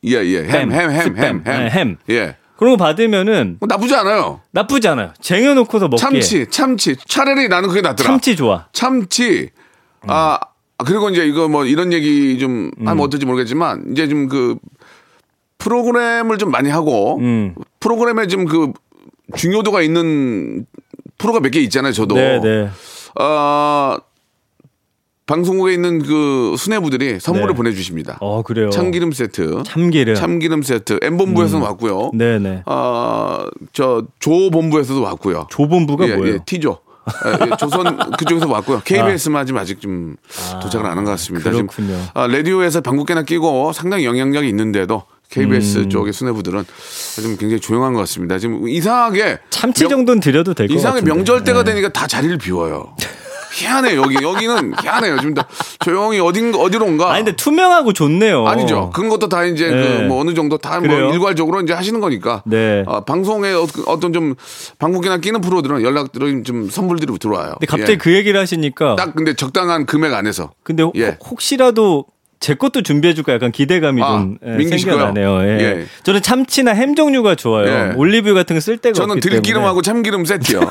예, 0.04 0.16
예. 0.24 0.44
햄, 0.44 0.72
햄, 0.72 0.90
햄, 0.90 1.16
햄, 1.16 1.16
햄, 1.16 1.42
네, 1.44 1.52
햄. 1.52 1.68
햄. 1.70 1.96
예. 2.10 2.36
그런 2.56 2.76
거 2.76 2.84
받으면은 2.84 3.56
뭐 3.60 3.66
나쁘지 3.68 3.94
않아요. 3.94 4.40
나쁘지 4.52 4.88
않아요. 4.88 5.12
쟁여놓고서 5.20 5.88
먹기에 5.88 5.98
참치, 5.98 6.46
참치. 6.50 6.96
차라리 7.06 7.48
나는 7.48 7.68
그게 7.68 7.80
낫더라. 7.82 8.06
참치 8.08 8.34
좋아. 8.36 8.66
참치. 8.72 9.50
아, 10.06 10.38
아, 10.78 10.84
그리고 10.84 11.08
이제 11.10 11.26
이거 11.26 11.48
뭐 11.48 11.64
이런 11.66 11.92
얘기 11.92 12.38
좀 12.38 12.70
음. 12.78 12.88
하면 12.88 13.04
어떨지 13.04 13.26
모르겠지만 13.26 13.86
이제 13.92 14.08
좀 14.08 14.28
그 14.28 14.56
프로그램을 15.58 16.38
좀 16.38 16.50
많이 16.50 16.68
하고 16.70 17.18
음. 17.18 17.54
프로그램에 17.80 18.26
좀 18.26 18.46
그 18.46 18.72
중요도가 19.36 19.82
있는 19.82 20.66
프로가 21.18 21.40
몇 21.40 21.50
개 21.50 21.60
있잖아요, 21.60 21.92
저도. 21.92 22.14
네 22.14 22.40
네. 22.40 22.68
어, 23.20 23.96
방송국에 25.26 25.72
있는 25.74 26.02
그 26.02 26.54
수뇌부들이 26.56 27.18
선물을 27.20 27.48
네. 27.48 27.54
보내주십니다. 27.54 28.16
어 28.20 28.42
그래요. 28.42 28.70
참기름 28.70 29.10
세트. 29.12 29.62
참기름. 29.66 30.14
참기름 30.14 30.62
세트. 30.62 31.00
M본부에서도 31.02 31.64
왔고요. 31.64 32.10
네네. 32.14 32.62
어, 32.66 33.44
저 33.72 34.04
조본부에서도 34.20 35.02
왔고요. 35.02 35.48
조본부가 35.50 36.08
예, 36.08 36.14
뭐예요? 36.16 36.34
예, 36.34 36.38
T조. 36.46 36.78
예, 37.26 37.46
예, 37.46 37.56
조선 37.56 37.98
그쪽에서 38.18 38.48
왔고요. 38.48 38.82
KBS만 38.84 39.46
지금 39.46 39.60
아직 39.60 39.80
좀 39.80 40.16
도착을 40.62 40.86
안 40.86 40.96
한 40.98 41.04
것 41.04 41.10
같습니다. 41.12 41.50
지금, 41.50 41.66
그렇군요. 41.66 42.00
아, 42.14 42.26
라디오에서 42.28 42.80
방국계나 42.80 43.22
끼고 43.24 43.72
상당히 43.72 44.04
영향력이 44.04 44.48
있는데도 44.48 45.02
KBS 45.30 45.78
음. 45.78 45.90
쪽의 45.90 46.12
수뇌부들은 46.12 46.64
좀 47.22 47.36
굉장히 47.36 47.60
조용한 47.60 47.92
것 47.94 47.98
같습니다. 48.00 48.38
지금 48.38 48.68
이상하게 48.68 49.38
참치 49.50 49.82
명- 49.84 49.90
정도는 49.90 50.20
드려도 50.20 50.54
될 50.54 50.68
것 50.68 50.74
같은데. 50.74 50.78
이상하게 50.80 51.04
명절 51.04 51.42
때가 51.44 51.64
네. 51.64 51.72
되니까 51.72 51.88
다 51.90 52.06
자리를 52.06 52.38
비워요. 52.38 52.94
희한해 53.56 53.96
여기 53.96 54.16
여기는 54.22 54.74
희한해요. 54.82 55.16
지금 55.18 55.32
다 55.34 55.46
조용히 55.80 56.20
어딘 56.20 56.54
어디론가. 56.54 57.10
아니 57.12 57.24
근데 57.24 57.36
투명하고 57.36 57.92
좋네요. 57.94 58.46
아니죠. 58.46 58.90
그런 58.94 59.08
것도 59.08 59.28
다 59.28 59.44
이제 59.44 59.68
네. 59.70 60.06
그뭐 60.06 60.20
어느 60.20 60.34
정도 60.34 60.58
다 60.58 60.76
뭐 60.78 60.88
그래요? 60.88 61.10
일괄적으로 61.10 61.60
이제 61.62 61.72
하시는 61.72 61.98
거니까. 62.00 62.42
네. 62.44 62.84
어, 62.86 63.00
방송에 63.04 63.52
어- 63.52 63.66
어떤 63.86 64.12
좀 64.12 64.34
방국이나 64.78 65.16
끼는 65.18 65.40
프로들은 65.40 65.82
연락들이 65.82 66.42
좀 66.42 66.68
선물들이 66.68 67.16
들어와요. 67.18 67.52
근데 67.54 67.66
갑자기 67.66 67.92
예. 67.92 67.96
그 67.96 68.12
얘기를 68.14 68.38
하시니까 68.38 68.96
딱 68.96 69.14
근데 69.14 69.34
적당한 69.34 69.86
금액 69.86 70.12
안에서. 70.12 70.50
근데 70.62 70.82
혹- 70.82 70.96
예. 70.96 71.16
혹시라도 71.30 72.04
제 72.38 72.54
것도 72.54 72.82
준비해줄까 72.82 73.32
약간 73.32 73.50
기대감이 73.50 74.02
아, 74.02 74.08
좀 74.08 74.38
예, 74.46 74.62
생겨나네요. 74.62 75.40
예. 75.42 75.60
예. 75.60 75.86
저는 76.02 76.22
참치나 76.22 76.72
햄 76.72 76.94
종류가 76.94 77.34
좋아요. 77.34 77.66
예. 77.66 77.94
올리브유 77.96 78.34
같은 78.34 78.54
거쓸 78.56 78.76
데가 78.78 78.92
저는 78.92 79.20
들기름하고 79.20 79.80
참기름 79.82 80.24
세트요. 80.24 80.60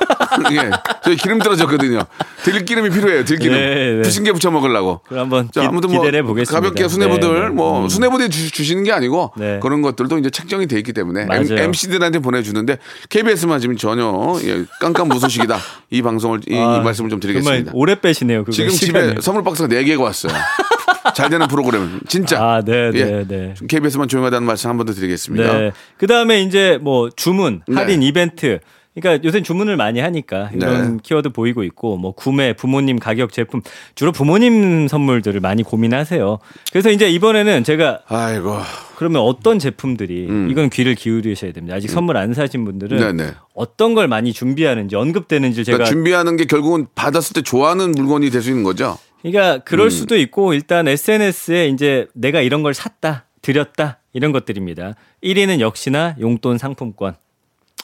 예. 0.51 0.69
저희 1.04 1.15
기름 1.15 1.39
떨어졌거든요. 1.39 2.01
들기름이 2.43 2.91
필요해요. 2.91 3.25
들기름. 3.25 3.58
네, 3.58 3.93
네. 3.93 4.01
부신게 4.04 4.32
부쳐 4.34 4.51
먹으려고. 4.51 5.01
그럼 5.08 5.23
한번 5.23 5.49
자, 5.51 5.62
기, 5.62 5.67
아무튼 5.67 5.89
뭐 5.89 5.99
기대를 6.01 6.19
해보겠습니다. 6.19 6.54
가볍게 6.54 6.88
수뇌부들 6.88 7.34
네, 7.34 7.41
네. 7.41 7.49
뭐 7.49 7.84
음. 7.84 7.89
수뇌부들이 7.89 8.30
주, 8.30 8.51
주시는 8.51 8.84
게 8.84 8.91
아니고 8.91 9.34
네. 9.36 9.60
그런 9.62 9.82
것들도 9.82 10.19
이제 10.19 10.30
책정이 10.30 10.67
돼 10.67 10.78
있기 10.78 10.93
때문에 10.93 11.25
맞아요. 11.25 11.41
M, 11.49 11.58
MC들한테 11.65 12.19
보내주는데 12.19 12.78
KBS만 13.10 13.60
지금 13.60 13.75
전혀 13.75 14.38
예, 14.43 14.63
깜깜 14.80 15.08
무소식이다. 15.08 15.58
이 15.89 16.01
방송을 16.01 16.41
이, 16.47 16.54
이 16.54 16.58
아, 16.58 16.80
말씀을 16.84 17.10
좀 17.10 17.19
드리겠습니다. 17.19 17.71
정말 17.71 17.71
오래 17.73 17.99
빼시네요. 17.99 18.45
지금 18.51 18.69
시간을. 18.69 19.10
집에 19.10 19.21
선물 19.21 19.43
박스가 19.43 19.73
4 19.73 19.82
개가 19.84 20.04
왔어요. 20.04 20.32
잘 21.15 21.30
되는 21.30 21.47
프로그램 21.47 21.99
진짜. 22.08 22.39
아, 22.43 22.62
네, 22.63 22.91
네, 22.91 22.99
예. 22.99 23.25
네. 23.28 23.54
KBS만 23.67 24.08
조용하다는 24.08 24.45
말씀 24.45 24.69
한 24.69 24.78
번 24.78 24.86
더 24.86 24.93
드리겠습니다. 24.93 25.58
네. 25.58 25.71
그 25.97 26.06
다음에 26.06 26.41
이제 26.43 26.78
뭐 26.82 27.10
주문, 27.10 27.62
네. 27.67 27.75
할인 27.75 28.04
이벤트. 28.04 28.60
그러니까 28.93 29.28
요새 29.28 29.41
주문을 29.41 29.75
많이 29.75 29.99
하니까 29.99 30.49
이런 30.54 30.93
네. 30.93 30.97
키워드 31.04 31.30
보이고 31.32 31.63
있고 31.65 31.97
뭐 31.97 32.13
구매, 32.13 32.54
부모님 32.54 32.97
가격 32.97 33.34
제품 33.34 33.62
주로 33.93 34.13
부모님 34.13 34.88
선물들을 34.88 35.41
많이 35.41 35.63
고민하세요. 35.63 36.39
그래서 36.71 36.89
이제 36.91 37.10
이번에는 37.10 37.65
제가 37.65 37.99
아이고. 38.08 38.58
그러면 38.95 39.21
어떤 39.23 39.60
제품들이 39.60 40.28
음. 40.30 40.47
이건 40.49 40.69
귀를 40.69 40.95
기울이셔야 40.95 41.51
됩니다. 41.51 41.75
아직 41.75 41.89
선물 41.89 42.15
안 42.15 42.34
사신 42.34 42.63
분들은 42.63 42.97
네네. 43.17 43.32
어떤 43.54 43.95
걸 43.95 44.08
많이 44.08 44.32
준비하는지 44.32 44.95
언급되는지 44.95 45.65
제가 45.65 45.78
그러니까 45.80 45.91
준비하는 45.91 46.38
게 46.38 46.45
결국은 46.45 46.88
받았을 46.95 47.34
때 47.34 47.41
좋아하는 47.41 47.91
물건이 47.91 48.30
될 48.30 48.41
수 48.41 48.49
있는 48.49 48.63
거죠. 48.63 48.97
그러니까 49.32 49.64
그럴 49.64 49.88
음. 49.88 49.90
수도 49.90 50.16
있고 50.18 50.54
일단 50.54 50.88
SNS에 50.88 51.68
이제 51.70 52.08
내가 52.14 52.42
이런 52.42 52.62
걸 52.64 52.74
샀다, 52.74 53.26
드렸다 53.42 54.00
이런 54.14 54.32
것들입니다. 54.32 54.94
1위는 55.24 55.60
역시나 55.60 56.16
용돈 56.20 56.58
상품권. 56.58 57.16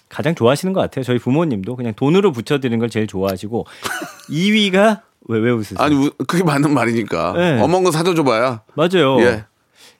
가장 0.08 0.36
좋아하시는 0.36 0.73
것 0.73 0.82
같아요. 0.82 1.04
저희 1.04 1.17
부모님도 1.19 1.75
그냥 1.77 1.93
돈으로 1.95 2.32
붙여드리는 2.34 2.77
걸 2.80 2.89
제일 2.89 3.08
좋아하시고 3.08 3.65
2위가 4.30 5.01
왜 5.27 5.39
왜 5.39 5.51
웃으세요? 5.51 5.77
아니 5.80 5.95
우- 5.95 6.12
그게 6.27 6.43
맞는 6.43 6.73
말이니까. 6.73 7.34
네. 7.38 7.60
어머니 7.62 7.86
거 7.86 7.91
사줘 7.91 8.13
줘봐야. 8.13 8.62
맞아요. 8.75 9.19
예. 9.21 9.45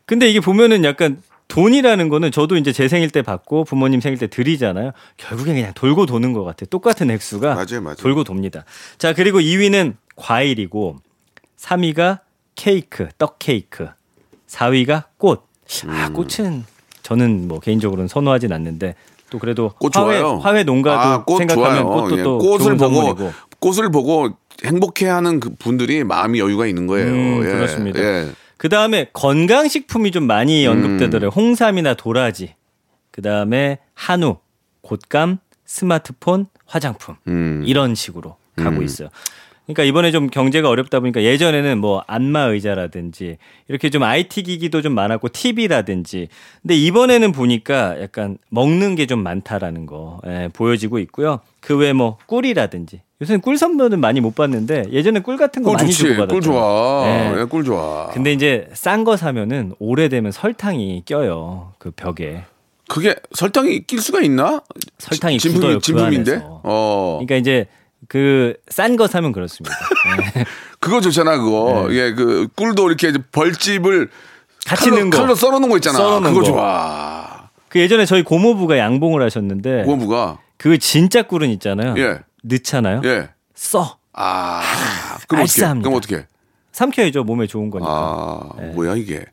근데 0.06 0.30
이게 0.30 0.40
보면은 0.42 0.84
약간 0.84 1.22
돈이라는 1.48 2.10
거는 2.10 2.32
저도 2.32 2.58
이제 2.58 2.72
제 2.74 2.88
생일 2.88 3.10
때 3.10 3.22
받고 3.22 3.64
부모님 3.66 4.02
생일 4.02 4.18
때 4.18 4.28
드리잖아요. 4.28 4.92
결국엔 5.18 5.56
그냥 5.56 5.72
돌고 5.74 6.06
도는 6.06 6.34
것 6.34 6.44
같아요. 6.44 6.68
똑같은 6.70 7.10
액수가 7.12 7.56
맞아요, 7.56 7.82
맞아요. 7.82 7.96
돌고 7.96 8.24
돕니다. 8.26 8.66
자 8.98 9.14
그리고 9.14 9.40
2위는 9.40 9.96
과일이고 10.16 10.98
3위가 11.62 12.20
케이크, 12.56 13.08
떡 13.18 13.38
케이크, 13.40 13.88
4위가 14.48 15.06
꽃. 15.18 15.44
아 15.88 16.08
음. 16.08 16.14
꽃은 16.14 16.66
저는 17.04 17.48
뭐 17.48 17.60
개인적으로는 17.60 18.08
선호하진 18.08 18.52
않는데 18.52 18.96
또 19.30 19.40
그래도 19.40 19.72
꽃 19.80 19.96
화훼, 19.96 20.20
좋아요. 20.20 20.40
화훼 20.40 20.64
농가도 20.64 21.00
아, 21.00 21.24
꽃 21.24 21.38
생각하면 21.38 21.84
좋아요. 21.84 22.02
꽃도 22.02 22.20
예. 22.20 22.24
또 22.24 22.38
꽃을 22.40 22.78
보고 22.78 22.94
선물이고. 22.96 23.34
꽃을 23.60 23.92
보고 23.92 24.30
행복해하는 24.66 25.40
그 25.40 25.52
분들이 25.58 26.04
마음이 26.04 26.40
여유가 26.40 26.66
있는 26.66 26.88
거예요. 26.88 27.08
음, 27.08 27.44
예. 27.46 27.52
그렇습니다. 27.52 28.00
예. 28.00 28.32
그 28.58 28.68
다음에 28.68 29.08
건강식품이 29.14 30.12
좀 30.12 30.26
많이 30.26 30.68
음. 30.68 30.72
언급되더라고요. 30.74 31.30
홍삼이나 31.30 31.94
도라지. 31.94 32.56
그 33.12 33.22
다음에 33.22 33.80
한우, 33.94 34.38
곶감, 34.82 35.38
스마트폰, 35.66 36.48
화장품. 36.66 37.16
음. 37.28 37.64
이런 37.66 37.96
식으로 37.96 38.36
가고 38.58 38.82
있어요. 38.82 39.10
그러니까 39.74 39.84
이번에 39.84 40.12
좀 40.12 40.28
경제가 40.30 40.70
어렵다 40.70 41.00
보니까 41.00 41.24
예전에는 41.24 41.78
뭐 41.80 42.04
안마 42.08 42.42
의자라든지 42.44 43.38
이렇게 43.68 43.90
좀 43.90 44.04
IT 44.04 44.44
기기도 44.44 44.82
좀 44.82 44.94
많았고 44.94 45.30
TV라든지 45.30 46.28
근데 46.62 46.76
이번에는 46.76 47.32
보니까 47.32 48.02
약간 48.02 48.38
먹는 48.50 48.96
게 48.96 49.06
좀 49.06 49.24
많다라는 49.24 49.86
거 49.88 50.20
예, 50.28 50.50
보여지고 50.54 51.00
있고요. 51.00 51.40
그 51.60 51.76
외에 51.78 51.92
뭐 51.94 52.18
꿀이라든지 52.28 53.02
요새는 53.22 53.42
꿀 53.42 53.58
선물은 53.58 54.00
많이 54.00 54.20
못 54.22 54.36
받는데 54.36 54.86
예전에 54.92 55.20
꿀 55.22 55.38
같은 55.38 55.64
거 55.64 55.72
꿀 55.72 55.78
많이. 55.78 55.92
주고 55.92 56.14
받았죠. 56.14 56.28
꿀 56.34 56.42
좋아. 56.42 57.04
예. 57.08 57.40
예, 57.40 57.44
꿀 57.46 57.64
좋아. 57.64 58.08
근데 58.10 58.32
이제 58.34 58.68
싼 58.74 59.04
거 59.04 59.18
사면은 59.18 59.74
오래되면 59.80 60.32
설탕이 60.32 61.04
껴요 61.06 61.74
그 61.78 61.92
벽에 61.92 62.44
그게 62.88 63.16
설탕이 63.34 63.86
낄 63.88 64.00
수가 64.02 64.22
있나? 64.22 64.62
설탕이 65.00 65.38
진품이- 65.38 65.54
굳어요 65.54 65.76
그 65.76 65.82
진품인데? 65.82 66.32
안에서. 66.34 66.62
어. 66.64 67.20
그러니까 67.22 67.36
이제 67.38 67.68
그 68.08 68.56
싼 68.70 68.96
거 68.98 69.08
사면 69.08 69.32
그렇습니다. 69.32 69.76
예. 70.38 70.46
그거 70.80 71.00
좋잖아, 71.02 71.38
그거. 71.38 71.88
예, 71.92 72.14
그 72.14 72.48
꿀도 72.56 72.88
이렇게 72.88 73.14
벌집을 73.32 74.08
네. 74.08 74.12
같이 74.66 74.86
칼로, 74.90 74.96
넣은 74.98 75.10
거. 75.12 75.18
칼로 75.20 75.36
썰어 75.36 75.60
놓은 75.60 75.70
거 75.70 75.78
있잖아. 75.78 75.98
썰어 75.98 76.20
놓은 76.20 76.34
그거 76.34 76.40
거. 76.40 76.46
좋아. 76.46 77.50
그 77.70 77.80
예전에 77.80 78.06
저희 78.06 78.24
고모부가 78.24 78.78
양봉을 78.78 79.22
하셨는데 79.24 79.84
고모부가 79.86 80.40
그 80.58 80.78
진짜 80.78 81.22
꿀은 81.24 81.50
있잖아요. 81.52 81.94
예. 81.98 82.20
넣잖아요. 82.44 83.02
예. 83.06 83.30
써 83.56 83.98
아. 84.14 84.62
그럼 85.28 85.44
어떻게? 85.44 85.62
알싸합니다. 85.62 85.88
그럼 85.90 85.98
어떻게? 85.98 86.26
삼켜야죠 86.74 87.24
몸에 87.24 87.48
좋은 87.48 87.70
거니까. 87.70 87.90
아, 87.92 88.50
뭐야 88.76 88.96
이게? 88.96 89.24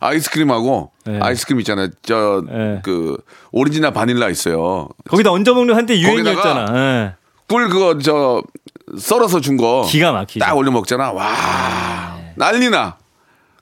아이스크림하고 0.00 0.90
네. 1.06 1.18
아이스크림 1.22 1.60
있잖아요. 1.60 1.88
저 2.02 2.42
네. 2.48 2.80
그 2.82 3.16
오리지널 3.52 3.92
바닐라 3.92 4.28
있어요. 4.30 4.88
거기다 5.08 5.30
얹어 5.32 5.54
먹는 5.54 5.74
한때 5.74 5.98
유행이었잖아. 6.00 7.14
꿀 7.48 7.68
그거 7.68 7.98
저 7.98 8.42
썰어서 8.98 9.40
준 9.40 9.56
거. 9.56 9.86
기가 9.88 10.12
막히죠. 10.12 10.40
딱 10.44 10.56
올려 10.56 10.70
먹잖아. 10.70 11.12
와 11.12 12.16
난리나. 12.36 12.98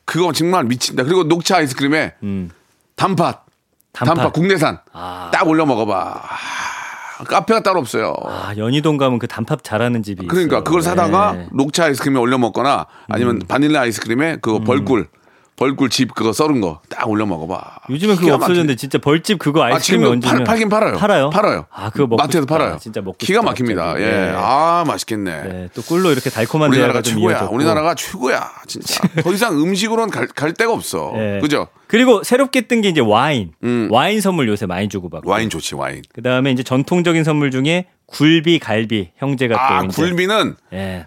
그거 0.05 0.33
정말 0.33 0.65
미친다. 0.65 1.03
그리고 1.05 1.25
녹차 1.25 1.59
아이스크림에 1.59 2.15
음. 2.23 2.51
단팥, 2.97 3.47
단팥, 3.93 4.17
단팥. 4.17 4.33
국내산 4.35 4.79
아. 4.93 5.31
딱 5.33 5.47
올려 5.49 5.65
먹어봐. 5.65 6.23
아, 7.19 7.25
카페가 7.25 7.63
따로 7.63 7.81
없어요. 7.81 8.15
아 8.27 8.53
연희동 8.57 8.97
가면 8.99 9.19
그 9.19 9.27
단팥 9.27 9.63
잘하는 9.65 10.03
집이 10.03 10.27
그러니까 10.27 10.57
있어요. 10.57 10.65
그걸 10.65 10.83
사다가 10.83 11.33
네. 11.33 11.39
음. 11.41 11.49
녹차 11.57 11.85
아이스크림에 11.87 12.19
올려 12.19 12.37
먹거나 12.39 12.87
아니면 13.09 13.41
바닐라 13.49 13.81
아이스크림에 13.83 14.37
그거 14.43 14.59
벌꿀 14.61 15.09
벌꿀 15.57 15.89
집 15.89 16.15
그거 16.15 16.33
썰은 16.33 16.61
거 16.61 16.81
딱 16.89 17.09
올려 17.09 17.27
먹어봐. 17.27 17.79
요즘은 17.91 18.17
그거 18.17 18.35
없어졌는데 18.35 18.75
진짜 18.77 18.99
벌집 18.99 19.39
그거 19.39 19.63
아, 19.63 19.67
아이스크림 19.67 20.01
지금 20.01 20.13
얹으면 20.15 20.37
팔, 20.39 20.45
팔긴 20.45 20.69
팔아요. 20.69 20.97
팔아요? 20.97 21.31
팔아요. 21.31 21.67
아 21.71 21.91
그거 21.91 22.05
먹고 22.09 22.17
마트에서 22.17 22.43
싶다. 22.43 22.55
팔아요. 22.59 22.79
진짜 22.79 23.01
먹고 23.01 23.17
기가 23.19 23.43
막힙니다. 23.43 23.95
예. 24.01 24.05
네. 24.05 24.33
아 24.35 24.83
맛있겠네. 24.87 25.43
네, 25.43 25.69
또 25.75 25.83
꿀로 25.83 26.11
이렇게 26.11 26.29
달콤한 26.31 26.71
우리나라가 26.71 27.03
최고야. 27.03 27.35
이어졌고. 27.35 27.55
우리나라가 27.55 27.95
최고야. 27.95 28.51
진짜. 28.67 29.01
더 29.23 29.33
이상 29.33 29.57
음식으로는 29.61 30.11
갈, 30.11 30.27
갈 30.27 30.53
데가 30.55 30.73
없어. 30.73 31.13
네. 31.15 31.39
그죠? 31.41 31.69
그리고 31.87 32.25
새롭게 32.25 32.63
뜬 32.63 32.81
게 32.81 32.89
이제 32.89 33.01
와인. 33.01 33.53
음. 33.63 33.89
와인 33.93 34.21
선물 34.21 34.49
요새 34.49 34.67
많이 34.67 34.89
주고 34.89 35.09
받고. 35.09 35.31
와인 35.31 35.51
좋지 35.51 35.77
와인. 35.77 36.03
그 36.13 36.23
다음에 36.23 36.51
이제 36.51 36.63
전통적인 36.65 37.23
선물 37.23 37.51
중에 37.53 37.87
굴비, 38.07 38.59
갈비 38.59 39.11
형제가 39.17 39.77
아 39.77 39.81
또 39.83 39.87
이제. 39.87 40.03
굴비는 40.03 40.57
예. 40.73 41.07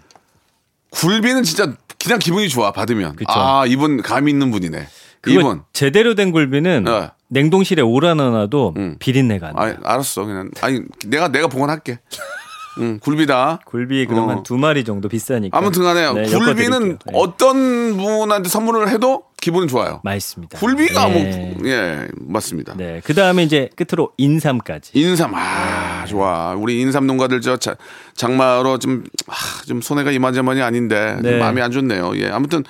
굴비는 0.90 1.42
진짜 1.42 1.74
그냥 2.02 2.18
기분이 2.18 2.48
좋아 2.48 2.72
받으면. 2.72 3.16
그쵸. 3.16 3.30
아 3.32 3.64
이분 3.66 4.02
감이 4.02 4.30
있는 4.30 4.50
분이네. 4.50 4.86
이분. 5.26 5.62
제대로 5.72 6.14
된 6.14 6.30
굴비는 6.32 6.84
네. 6.84 7.10
냉동실에 7.28 7.82
오라놔놔도 7.82 8.74
음. 8.76 8.96
비린내가 8.98 9.48
안 9.48 9.54
나. 9.54 9.62
아 9.62 9.74
알았어 9.92 10.24
그냥. 10.24 10.50
아니 10.60 10.80
내가 11.06 11.28
내가 11.28 11.48
보관할게. 11.48 11.98
응 12.80 13.00
굴비다. 13.00 13.58
굴비 13.66 14.06
그럼 14.06 14.28
어. 14.28 14.30
한두 14.30 14.56
마리 14.56 14.84
정도 14.84 15.08
비싸니까. 15.08 15.58
아무튼간에 15.58 16.12
네, 16.12 16.28
굴비는. 16.28 16.88
네. 16.90 17.12
어떤 17.12 17.96
분한테 17.96 18.48
선물을 18.48 18.88
해도 18.90 19.24
기분은 19.40 19.66
좋아요. 19.66 20.00
맛있습니다. 20.04 20.58
굴비가 20.58 21.08
네. 21.08 21.54
뭐 21.58 21.68
예 21.68 22.06
맞습니다. 22.16 22.74
네. 22.76 23.00
그 23.04 23.14
다음에 23.14 23.42
이제 23.42 23.68
끝으로 23.74 24.12
인삼까지. 24.16 24.92
인삼 24.94 25.32
아 25.34 25.97
좋아 26.08 26.54
우리 26.56 26.80
인삼 26.80 27.06
농가들 27.06 27.40
저 27.40 27.56
자- 27.56 27.76
장마로 28.16 28.78
좀, 28.78 29.04
아, 29.28 29.34
좀 29.66 29.80
손해가 29.80 30.10
이만저만이 30.10 30.60
아닌데 30.62 31.12
좀 31.22 31.22
네. 31.22 31.38
마음이 31.38 31.60
안 31.62 31.70
좋네요 31.70 32.12
예 32.16 32.28
아무튼 32.30 32.64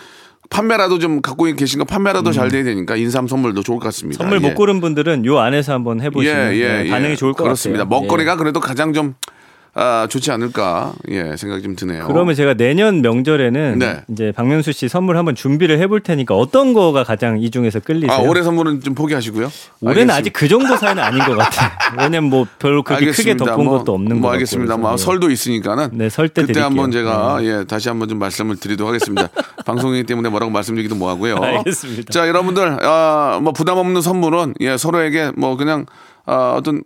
판매라도 0.50 0.98
좀 0.98 1.20
갖고 1.22 1.44
계신 1.44 1.78
거 1.78 1.84
판매라도 1.84 2.32
잘 2.32 2.50
돼야 2.50 2.64
되니까 2.64 2.96
인삼 2.96 3.28
선물도 3.28 3.62
좋을 3.62 3.78
것 3.78 3.84
같습니다 3.86 4.18
음. 4.18 4.24
선물 4.24 4.40
못 4.40 4.48
예. 4.50 4.54
고른 4.54 4.80
분들은 4.80 5.24
요 5.26 5.38
안에서 5.38 5.72
한번 5.72 6.00
해보시면 6.00 6.52
예, 6.54 6.56
예, 6.56 6.82
네, 6.84 6.90
반응이 6.90 7.12
예. 7.12 7.16
좋을 7.16 7.32
것 7.32 7.44
그렇습니다 7.44 7.84
같아요. 7.84 8.00
먹거리가 8.00 8.32
예. 8.32 8.36
그래도 8.36 8.60
가장 8.60 8.92
좀 8.92 9.14
아, 9.74 10.06
좋지 10.10 10.30
않을까 10.32 10.92
예 11.10 11.36
생각이 11.36 11.62
좀 11.62 11.76
드네요 11.76 12.06
그러면 12.08 12.34
제가 12.34 12.54
내년 12.54 13.00
명절에는 13.02 13.78
네. 13.78 14.00
이제 14.08 14.32
박명수 14.34 14.72
씨 14.72 14.88
선물 14.88 15.16
한번 15.16 15.34
준비를 15.34 15.78
해볼 15.78 16.00
테니까 16.00 16.34
어떤 16.34 16.72
거가 16.72 17.04
가장 17.04 17.38
이 17.40 17.50
중에서 17.50 17.80
끌리세요? 17.80 18.12
아 18.12 18.18
올해 18.20 18.42
선물은 18.42 18.82
좀 18.82 18.94
포기하시고요 18.94 19.50
올해는 19.80 20.10
알겠습니다. 20.10 20.14
아직 20.14 20.32
그 20.32 20.48
정도 20.48 20.76
사이는 20.76 21.02
아닌 21.02 21.20
것 21.20 21.36
같아요. 21.36 21.70
왜냐면 21.98 22.30
뭐 22.30 22.46
별로 22.58 22.82
그렇게 22.82 23.06
크게 23.06 23.30
알겠습니다. 23.30 23.44
덮은 23.44 23.64
뭐, 23.64 23.78
것도 23.78 23.94
없는 23.94 24.16
것 24.16 24.20
뭐. 24.20 24.32
알겠습니다. 24.32 24.76
뭐 24.76 24.90
그래서, 24.90 25.02
예. 25.02 25.04
설도 25.04 25.30
있으니까는 25.30 25.90
네, 25.92 26.08
설때 26.08 26.42
그때 26.42 26.54
드릴게요. 26.54 26.64
한번 26.64 26.90
제가 26.90 27.38
네. 27.40 27.46
예 27.46 27.64
다시 27.64 27.88
한번 27.88 28.08
좀 28.08 28.18
말씀을 28.18 28.56
드리도록 28.56 28.88
하겠습니다. 28.88 29.28
방송이기 29.64 30.04
때문에 30.04 30.28
뭐라고 30.28 30.50
말씀드리기도 30.50 30.96
뭐하고요. 30.96 31.36
알겠습니다. 31.36 32.10
자 32.10 32.26
여러분들 32.26 32.78
아, 32.84 33.38
뭐 33.42 33.52
부담 33.52 33.78
없는 33.78 34.00
선물은 34.00 34.54
예 34.60 34.76
서로에게 34.76 35.32
뭐 35.36 35.56
그냥 35.56 35.86
아, 36.26 36.54
어떤 36.56 36.82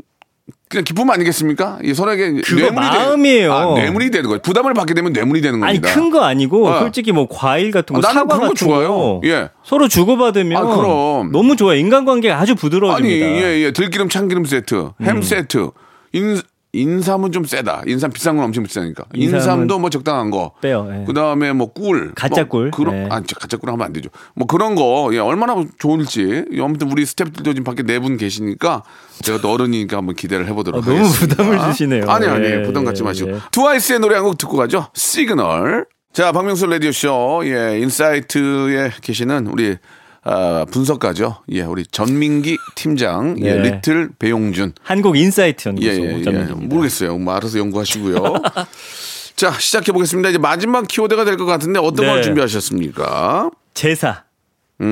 그냥 0.72 0.84
기쁨 0.84 1.10
아니겠습니까? 1.10 1.78
이 1.84 1.92
서로에게 1.92 2.40
그거 2.40 2.60
뇌물이 2.62 2.74
마음이에요. 2.86 3.48
되, 3.48 3.54
아, 3.54 3.74
뇌물이 3.74 4.10
되는 4.10 4.26
거예요. 4.28 4.40
부담을 4.40 4.72
받게 4.72 4.94
되면 4.94 5.12
뇌물이 5.12 5.42
되는 5.42 5.62
아니 5.62 5.80
겁니다. 5.80 5.94
큰거 5.94 6.22
아니고 6.22 6.66
어. 6.66 6.78
솔직히 6.80 7.12
뭐 7.12 7.28
과일 7.30 7.70
같은 7.70 7.92
거 7.94 7.98
아, 8.06 8.10
사과 8.10 8.36
그런 8.36 8.40
거 8.40 8.46
같은 8.54 8.66
좋아요. 8.66 8.88
거 8.88 9.20
예. 9.24 9.50
서로 9.62 9.86
주고받으면 9.86 10.56
아, 10.56 10.76
그럼. 10.76 11.30
너무 11.30 11.56
좋아요. 11.56 11.78
인간관계가 11.78 12.36
아주 12.38 12.52
아니 12.52 12.58
부드러워집니다. 12.58 13.26
예예 13.26 13.72
들기름 13.72 14.08
참기름 14.08 14.46
세트, 14.46 14.92
햄 15.02 15.16
음. 15.16 15.22
세트. 15.22 15.70
인 16.14 16.40
인삼은 16.74 17.32
좀 17.32 17.44
세다. 17.44 17.82
인삼 17.86 18.12
비싼 18.12 18.36
건 18.36 18.46
엄청 18.46 18.64
비싸니까. 18.64 19.04
인삼도 19.14 19.78
뭐 19.78 19.90
적당한 19.90 20.30
거. 20.30 20.52
빼요. 20.62 20.88
예. 20.90 21.04
그 21.06 21.12
다음에 21.12 21.52
뭐 21.52 21.70
꿀, 21.72 22.12
가짜 22.14 22.42
뭐 22.44 22.48
꿀. 22.48 22.70
그런 22.70 22.94
네. 22.94 23.08
아 23.10 23.20
가짜 23.38 23.58
꿀 23.58 23.68
하면 23.70 23.84
안 23.84 23.92
되죠. 23.92 24.08
뭐 24.34 24.46
그런 24.46 24.74
거 24.74 25.10
예, 25.12 25.18
얼마나 25.18 25.54
좋을지 25.78 26.44
아무튼 26.58 26.90
우리 26.90 27.04
스태프들도 27.04 27.52
지금 27.52 27.64
밖에 27.64 27.82
네 27.82 27.98
분 27.98 28.16
계시니까 28.16 28.82
제가 29.20 29.40
또 29.42 29.50
어른이니까 29.52 29.98
한번 29.98 30.14
기대를 30.16 30.46
해보도록 30.48 30.80
어, 30.82 30.84
너무 30.84 30.98
하겠습니다. 30.98 31.36
부담을 31.36 31.70
주시네요. 31.72 32.10
아니 32.10 32.26
아니 32.26 32.46
예, 32.46 32.62
부담 32.62 32.84
갖지 32.86 33.02
예, 33.02 33.04
마시고 33.04 33.30
예. 33.32 33.38
트와이스의 33.52 34.00
노래 34.00 34.16
한 34.16 34.24
곡 34.24 34.38
듣고 34.38 34.56
가죠. 34.56 34.86
시그널. 34.94 35.86
자, 36.14 36.30
박명수 36.30 36.66
라디오쇼, 36.66 37.42
예, 37.46 37.78
인사이트에 37.80 38.90
계시는 39.00 39.46
우리, 39.46 39.78
아, 40.24 40.64
분석가죠. 40.70 41.38
예, 41.50 41.62
우리 41.62 41.84
전민기 41.84 42.56
팀장, 42.76 43.36
예, 43.40 43.54
네. 43.54 43.62
리틀 43.72 44.10
배용준. 44.18 44.72
한국 44.82 45.16
인사이트 45.16 45.68
연구소 45.68 45.88
예, 45.88 45.92
예, 45.94 46.18
예. 46.18 46.22
전문입니다. 46.22 46.74
모르겠어요. 46.74 47.18
뭐 47.18 47.34
알아서 47.34 47.58
연구하시고요. 47.58 48.16
자, 49.34 49.50
시작해 49.58 49.90
보겠습니다. 49.92 50.28
이제 50.28 50.38
마지막 50.38 50.86
키워드가 50.86 51.24
될 51.24 51.36
것 51.36 51.46
같은데 51.46 51.80
어떤 51.80 52.06
네. 52.06 52.12
걸 52.12 52.22
준비하셨습니까? 52.22 53.50
제사. 53.74 54.22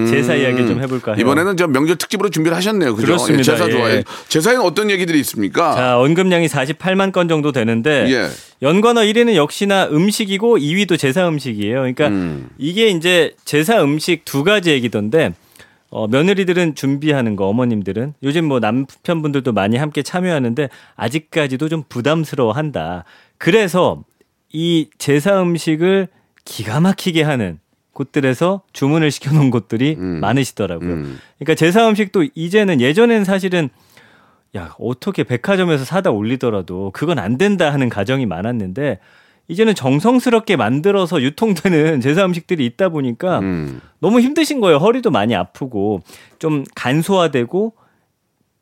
제사 0.09 0.35
이야기 0.35 0.67
좀 0.67 0.81
해볼까 0.83 1.13
해요. 1.13 1.17
음. 1.17 1.21
이번에는 1.21 1.57
저 1.57 1.67
명절 1.67 1.97
특집으로 1.97 2.31
준비를 2.31 2.57
하셨네요. 2.57 2.95
그죠? 2.95 3.07
그렇습니다. 3.07 3.41
예, 3.41 3.43
제사 3.43 3.69
예. 3.69 3.71
좋아해. 3.71 4.05
제사에는 4.29 4.63
어떤 4.63 4.91
얘기들이 4.91 5.19
있습니까? 5.21 5.75
자, 5.75 5.99
언급량이 5.99 6.47
48만 6.47 7.13
건 7.13 7.29
정도 7.29 7.53
되는데 7.53 8.07
예. 8.11 8.29
연관어 8.63 9.01
1위는 9.03 9.35
역시나 9.35 9.89
음식이고 9.89 10.59
2위도 10.59 10.99
제사 10.99 11.29
음식이에요. 11.29 11.75
그러니까 11.81 12.09
음. 12.09 12.49
이게 12.59 12.89
이제 12.89 13.35
제사 13.45 13.83
음식 13.83 14.25
두 14.25 14.45
가지 14.45 14.71
얘기던데 14.71 15.33
어, 15.91 16.07
며느리들은 16.07 16.77
준비하는 16.77 17.35
거, 17.35 17.47
어머님들은 17.49 18.15
요즘 18.23 18.45
뭐 18.45 18.61
남편분들도 18.61 19.53
많이 19.53 19.77
함께 19.77 20.03
참여하는데 20.03 20.69
아직까지도 20.95 21.69
좀 21.69 21.83
부담스러워 21.89 22.53
한다. 22.53 23.05
그래서 23.39 24.05
이 24.53 24.89
제사 24.99 25.43
음식을 25.43 26.09
기가 26.45 26.81
막히게 26.81 27.23
하는 27.23 27.59
곳들에서 28.01 28.63
주문을 28.73 29.11
시켜놓은 29.11 29.51
곳들이 29.51 29.97
음. 29.99 30.21
많으시더라고요. 30.21 30.89
그러니까 31.39 31.55
제사 31.55 31.87
음식도 31.89 32.29
이제는 32.35 32.81
예전에는 32.81 33.25
사실은 33.25 33.69
야 34.57 34.75
어떻게 34.79 35.23
백화점에서 35.23 35.85
사다 35.85 36.11
올리더라도 36.11 36.91
그건 36.93 37.19
안 37.19 37.37
된다 37.39 37.73
하는 37.73 37.89
가정이 37.89 38.27
많았는데 38.27 38.99
이제는 39.49 39.75
정성스럽게 39.75 40.57
만들어서 40.57 41.21
유통되는 41.21 42.01
제사 42.03 42.25
음식들이 42.25 42.65
있다 42.67 42.89
보니까 42.89 43.41
음. 43.41 43.81
너무 44.01 44.21
힘드신 44.21 44.61
거예요. 44.61 44.79
허리도 44.79 45.11
많이 45.11 45.35
아프고 45.35 46.01
좀 46.39 46.65
간소화되고 46.75 47.75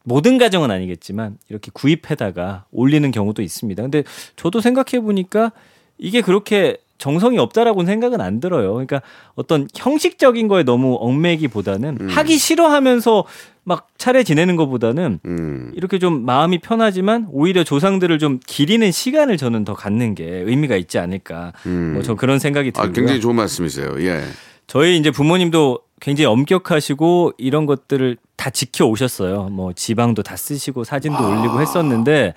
모든 0.05 0.38
가정은 0.38 0.70
아니겠지만 0.70 1.37
이렇게 1.48 1.70
구입해다가 1.72 2.64
올리는 2.72 3.11
경우도 3.11 3.42
있습니다. 3.42 3.83
근데 3.83 4.03
저도 4.37 4.61
생각해 4.61 5.01
보니까 5.01 5.53
이게 5.98 6.22
그렇게 6.22 6.79
정성이 6.99 7.39
없다라고는 7.39 7.87
생각은 7.87 8.21
안 8.21 8.41
들어요. 8.41 8.73
그러니까 8.73 9.01
어떤 9.35 9.69
형식적인 9.75 10.49
거에 10.49 10.65
너무 10.65 10.99
얽매기보다는 11.01 12.11
하기 12.11 12.37
싫어하면서 12.37 13.25
막 13.65 13.89
차례 13.99 14.25
지내는 14.25 14.57
것보다는 14.57 15.21
음. 15.25 15.73
이렇게 15.75 15.99
좀 15.99 16.25
마음이 16.25 16.59
편하지만 16.59 17.29
오히려 17.31 17.65
조상들을 17.65 18.19
좀 18.19 18.41
기리는 18.47 18.91
시간을 18.91 19.37
저는 19.37 19.65
더 19.65 19.75
갖는 19.75 20.15
게 20.15 20.25
의미가 20.25 20.77
있지 20.77 20.99
않을까. 20.99 21.53
뭐저 21.93 22.15
그런 22.15 22.39
생각이 22.39 22.71
아, 22.75 22.83
들고요. 22.83 22.93
굉장히 22.93 23.21
좋은 23.21 23.37
말씀이세요. 23.37 23.95
예. 24.01 24.23
저희 24.67 24.97
이제 24.99 25.11
부모님도 25.11 25.81
굉장히 26.01 26.27
엄격하시고 26.27 27.33
이런 27.39 27.67
것들을 27.67 28.17
다 28.37 28.51
지켜 28.51 28.87
오셨어요. 28.87 29.45
뭐 29.51 29.73
지방도 29.73 30.23
다 30.23 30.37
쓰시고 30.37 30.85
사진도 30.85 31.19
아. 31.19 31.29
올리고 31.29 31.61
했었는데 31.61 32.35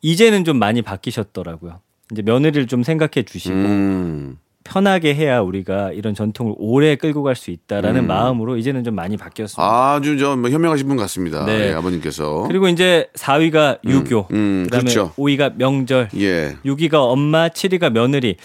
이제는 0.00 0.44
좀 0.44 0.58
많이 0.58 0.82
바뀌셨더라고요. 0.82 1.80
이제 2.12 2.22
며느리를 2.22 2.66
좀 2.66 2.82
생각해 2.82 3.24
주시고 3.24 3.54
음. 3.54 4.38
편하게 4.64 5.14
해야 5.14 5.40
우리가 5.40 5.90
이런 5.92 6.14
전통을 6.14 6.54
오래 6.56 6.94
끌고 6.94 7.22
갈 7.24 7.34
수 7.34 7.50
있다라는 7.50 8.02
음. 8.02 8.06
마음으로 8.06 8.56
이제는 8.56 8.84
좀 8.84 8.94
많이 8.94 9.16
바뀌었습니다. 9.16 9.60
아주 9.94 10.16
저뭐 10.18 10.50
현명하신 10.50 10.86
분 10.86 10.96
같습니다. 10.98 11.44
네. 11.44 11.70
예, 11.70 11.72
아버님께서. 11.72 12.44
그리고 12.46 12.68
이제 12.68 13.08
4위가 13.14 13.80
유교, 13.84 14.28
음, 14.30 14.62
그다음에 14.64 14.82
그렇죠. 14.84 15.12
5위가 15.16 15.56
명절, 15.56 16.10
예. 16.18 16.56
6위가 16.64 16.94
엄마, 16.94 17.48
7위가 17.48 17.90
며느리. 17.90 18.36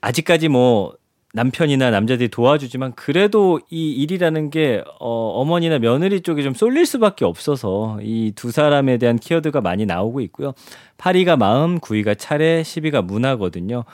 아직까지 0.00 0.48
뭐 0.48 0.94
남편이나 1.34 1.90
남자들이 1.90 2.28
도와주지만 2.28 2.92
그래도 2.94 3.60
이 3.70 3.90
일이라는 3.92 4.50
게 4.50 4.82
어, 4.98 5.32
어머니나 5.40 5.78
며느리 5.78 6.20
쪽에 6.22 6.42
좀 6.42 6.54
쏠릴 6.54 6.86
수밖에 6.86 7.24
없어서 7.24 7.98
이 8.02 8.32
두 8.34 8.50
사람에 8.50 8.98
대한 8.98 9.18
키워드가 9.18 9.60
많이 9.60 9.84
나오고 9.86 10.20
있고요. 10.22 10.54
8위가 10.96 11.36
마음, 11.36 11.78
9위가 11.80 12.16
차례, 12.18 12.62
10위가 12.62 13.04
문화거든요. 13.04 13.84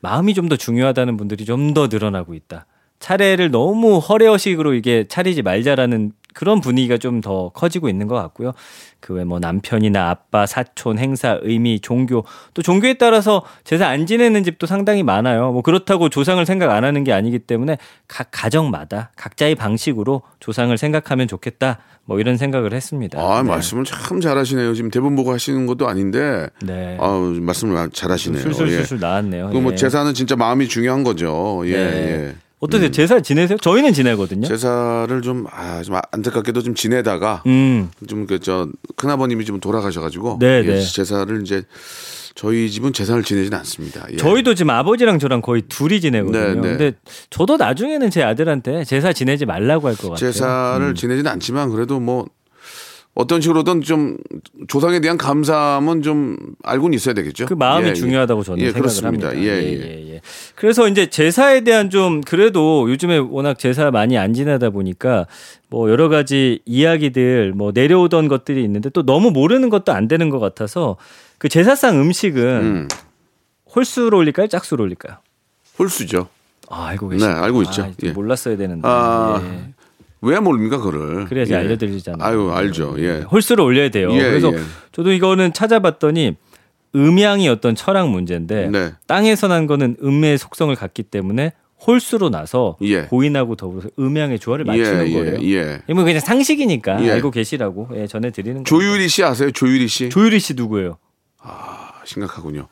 마음이 0.00 0.34
좀 0.34 0.48
더 0.48 0.56
중요하다는 0.56 1.16
분들이 1.16 1.44
좀 1.44 1.72
더 1.74 1.86
늘어나고 1.88 2.34
있다. 2.34 2.66
차례를 3.00 3.50
너무 3.50 3.98
허례허식으로 3.98 4.74
이게 4.74 5.04
차리지 5.08 5.42
말자라는 5.42 6.12
그런 6.34 6.60
분위기가 6.60 6.98
좀 6.98 7.20
더 7.20 7.48
커지고 7.50 7.88
있는 7.88 8.06
것 8.08 8.16
같고요. 8.16 8.52
그 9.00 9.14
외 9.14 9.24
뭐 9.24 9.38
남편이나 9.38 10.10
아빠, 10.10 10.46
사촌, 10.46 10.98
행사, 10.98 11.38
의미, 11.42 11.78
종교 11.80 12.24
또 12.54 12.62
종교에 12.62 12.94
따라서 12.94 13.42
제사 13.64 13.86
안 13.86 14.06
지내는 14.06 14.44
집도 14.44 14.66
상당히 14.66 15.02
많아요. 15.02 15.52
뭐 15.52 15.62
그렇다고 15.62 16.08
조상을 16.08 16.44
생각 16.44 16.70
안 16.70 16.84
하는 16.84 17.04
게 17.04 17.12
아니기 17.12 17.38
때문에 17.38 17.78
각 18.08 18.28
가정마다 18.30 19.10
각자의 19.16 19.54
방식으로 19.54 20.22
조상을 20.40 20.76
생각하면 20.76 21.28
좋겠다. 21.28 21.78
뭐 22.06 22.18
이런 22.20 22.36
생각을 22.36 22.74
했습니다. 22.74 23.18
아, 23.20 23.42
네. 23.42 23.48
말씀을 23.48 23.84
참 23.84 24.20
잘하시네요. 24.20 24.74
지금 24.74 24.90
대본 24.90 25.16
보고 25.16 25.32
하시는 25.32 25.66
것도 25.66 25.88
아닌데. 25.88 26.48
네. 26.62 26.98
아, 27.00 27.08
말씀을 27.40 27.90
잘하시네요. 27.90 28.42
술술술술 28.42 28.98
예. 28.98 29.00
나왔네요. 29.00 29.50
그뭐 29.50 29.72
예. 29.72 29.76
제사는 29.76 30.12
진짜 30.12 30.36
마음이 30.36 30.68
중요한 30.68 31.02
거죠. 31.04 31.62
예, 31.66 31.72
네. 31.72 31.84
예. 32.28 32.34
어떠세요? 32.64 32.90
제사 32.90 33.20
지내세요? 33.20 33.58
저희는 33.58 33.92
지내거든요. 33.92 34.46
제사를 34.46 35.22
좀, 35.22 35.46
아, 35.50 35.82
좀 35.82 35.96
안타깝게도 36.10 36.62
좀 36.62 36.74
지내다가 36.74 37.42
음. 37.46 37.90
좀그 38.06 38.40
저 38.40 38.68
큰아버님이 38.96 39.44
좀 39.44 39.60
돌아가셔가지고 39.60 40.38
네, 40.40 40.62
예, 40.64 40.66
네. 40.66 40.80
제사를 40.80 41.40
이제 41.42 41.62
저희 42.34 42.68
집은 42.70 42.92
제사를 42.92 43.22
지내지는 43.22 43.56
않습니다. 43.58 44.06
예. 44.12 44.16
저희도 44.16 44.54
지금 44.54 44.70
아버지랑 44.70 45.18
저랑 45.20 45.40
거의 45.40 45.62
둘이 45.68 46.00
지내거든요. 46.00 46.38
네, 46.40 46.54
네. 46.54 46.60
근데 46.60 46.92
저도 47.30 47.56
나중에는 47.56 48.10
제 48.10 48.22
아들한테 48.24 48.84
제사 48.84 49.12
지내지 49.12 49.46
말라고 49.46 49.86
할 49.88 49.94
것 49.94 50.10
같아요. 50.10 50.16
제사를 50.32 50.84
음. 50.84 50.94
지내지는 50.94 51.30
않지만 51.30 51.70
그래도 51.70 52.00
뭐 52.00 52.26
어떤 53.14 53.40
식으로든 53.40 53.82
좀 53.82 54.16
조상에 54.66 54.98
대한 54.98 55.16
감사함은 55.16 56.02
좀 56.02 56.36
알고는 56.64 56.96
있어야 56.96 57.14
되겠죠. 57.14 57.46
그 57.46 57.54
마음이 57.54 57.84
예, 57.86 57.90
예. 57.90 57.94
중요하다고 57.94 58.42
저는 58.42 58.58
예, 58.58 58.64
생각을 58.72 58.80
그렇습니다. 58.82 59.28
합니다. 59.28 59.40
예, 59.40 59.62
예. 59.62 59.72
예, 59.72 60.14
예. 60.14 60.20
그래서 60.54 60.88
이제 60.88 61.06
제사에 61.06 61.62
대한 61.62 61.90
좀 61.90 62.20
그래도 62.20 62.88
요즘에 62.90 63.18
워낙 63.18 63.58
제사 63.58 63.90
많이 63.90 64.16
안 64.16 64.34
지내다 64.34 64.70
보니까 64.70 65.26
뭐 65.68 65.90
여러 65.90 66.08
가지 66.08 66.60
이야기들 66.64 67.52
뭐 67.54 67.72
내려오던 67.74 68.28
것들이 68.28 68.62
있는데 68.62 68.88
또 68.90 69.04
너무 69.04 69.30
모르는 69.30 69.68
것도 69.68 69.92
안 69.92 70.06
되는 70.06 70.30
것 70.30 70.38
같아서 70.38 70.96
그 71.38 71.48
제사상 71.48 72.00
음식은 72.00 72.42
음, 72.44 72.88
홀수로 73.74 74.18
올릴까요? 74.18 74.46
짝수로 74.46 74.84
올릴까요? 74.84 75.16
홀수죠. 75.78 76.28
아 76.68 76.86
알고 76.86 77.08
계시죠? 77.08 77.28
네, 77.28 77.34
알고 77.34 77.62
있죠. 77.62 77.82
아, 77.82 77.86
좀 77.86 78.08
예. 78.08 78.12
몰랐어야 78.12 78.56
되는데. 78.56 78.82
아, 78.84 79.42
예. 79.42 79.74
왜 80.22 80.38
모릅니까 80.40 80.78
그거를? 80.78 81.26
그래야지 81.26 81.52
예. 81.52 81.56
알려드리잖아요. 81.56 82.26
아유 82.26 82.50
알죠. 82.50 82.94
예. 82.98 83.20
홀수를 83.20 83.62
올려야 83.62 83.90
돼요. 83.90 84.10
예, 84.12 84.22
그래서 84.22 84.52
예. 84.54 84.60
저도 84.92 85.12
이거는 85.12 85.52
찾아봤더니 85.52 86.36
음양이 86.94 87.48
어떤 87.48 87.74
철학 87.74 88.08
문제인데 88.08 88.68
네. 88.70 88.92
땅에서 89.06 89.48
난 89.48 89.66
거는 89.66 89.96
음의 90.02 90.38
속성을 90.38 90.74
갖기 90.76 91.02
때문에 91.04 91.52
홀수로 91.86 92.30
나서 92.30 92.76
예. 92.82 93.02
고인하고 93.02 93.56
더불어서 93.56 93.88
음양의 93.98 94.38
조화를 94.38 94.64
맞추는 94.64 95.08
예, 95.08 95.12
거예요. 95.12 95.38
예, 95.42 95.54
예. 95.54 95.82
이건 95.88 96.04
그냥 96.04 96.20
상식이니까 96.20 97.04
예. 97.04 97.10
알고 97.10 97.30
계시라고 97.30 97.88
예, 97.96 98.06
전해드리는 98.06 98.62
거예요. 98.62 98.64
조유리 98.64 99.08
씨 99.08 99.22
아세요? 99.22 99.50
조유리 99.50 99.88
씨? 99.88 100.08
조유리 100.08 100.40
씨 100.40 100.54
누구예요? 100.54 100.96
심각하군요. 102.04 102.68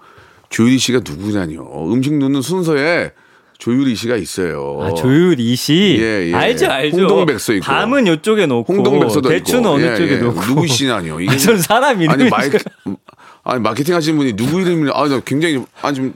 조유리 0.48 0.78
씨가 0.78 1.00
누구냐뇨. 1.04 1.92
음식 1.92 2.14
넣는 2.16 2.42
순서에 2.42 3.12
조유리 3.58 3.94
씨가 3.94 4.16
있어요. 4.16 4.78
아 4.82 4.94
조유리 4.94 5.54
씨 5.56 5.96
예, 6.00 6.28
예. 6.30 6.34
알죠 6.34 6.66
알죠. 6.70 6.98
홍동백서 7.02 7.52
있고. 7.54 7.64
밤은 7.64 8.06
이쪽에 8.06 8.46
놓고 8.46 8.72
홍동백서도 8.74 9.28
대추는 9.28 9.60
있고. 9.62 9.70
어느 9.72 9.84
예, 9.84 9.94
쪽에 9.96 10.12
예. 10.14 10.16
놓고 10.18 10.40
누구 10.40 10.66
씨냐뇨. 10.66 11.20
이게 11.20 11.30
아, 11.32 11.36
저는 11.36 11.60
사람 11.60 12.00
이름이 12.02 12.22
아니 12.22 12.30
마이크 12.30 12.58
아니 13.44 13.60
마케팅 13.60 13.94
하시는 13.94 14.16
분이 14.16 14.34
누구 14.34 14.60
이름이 14.60 14.90
아나 14.94 15.20
굉장히 15.20 15.64
아좀 15.82 16.14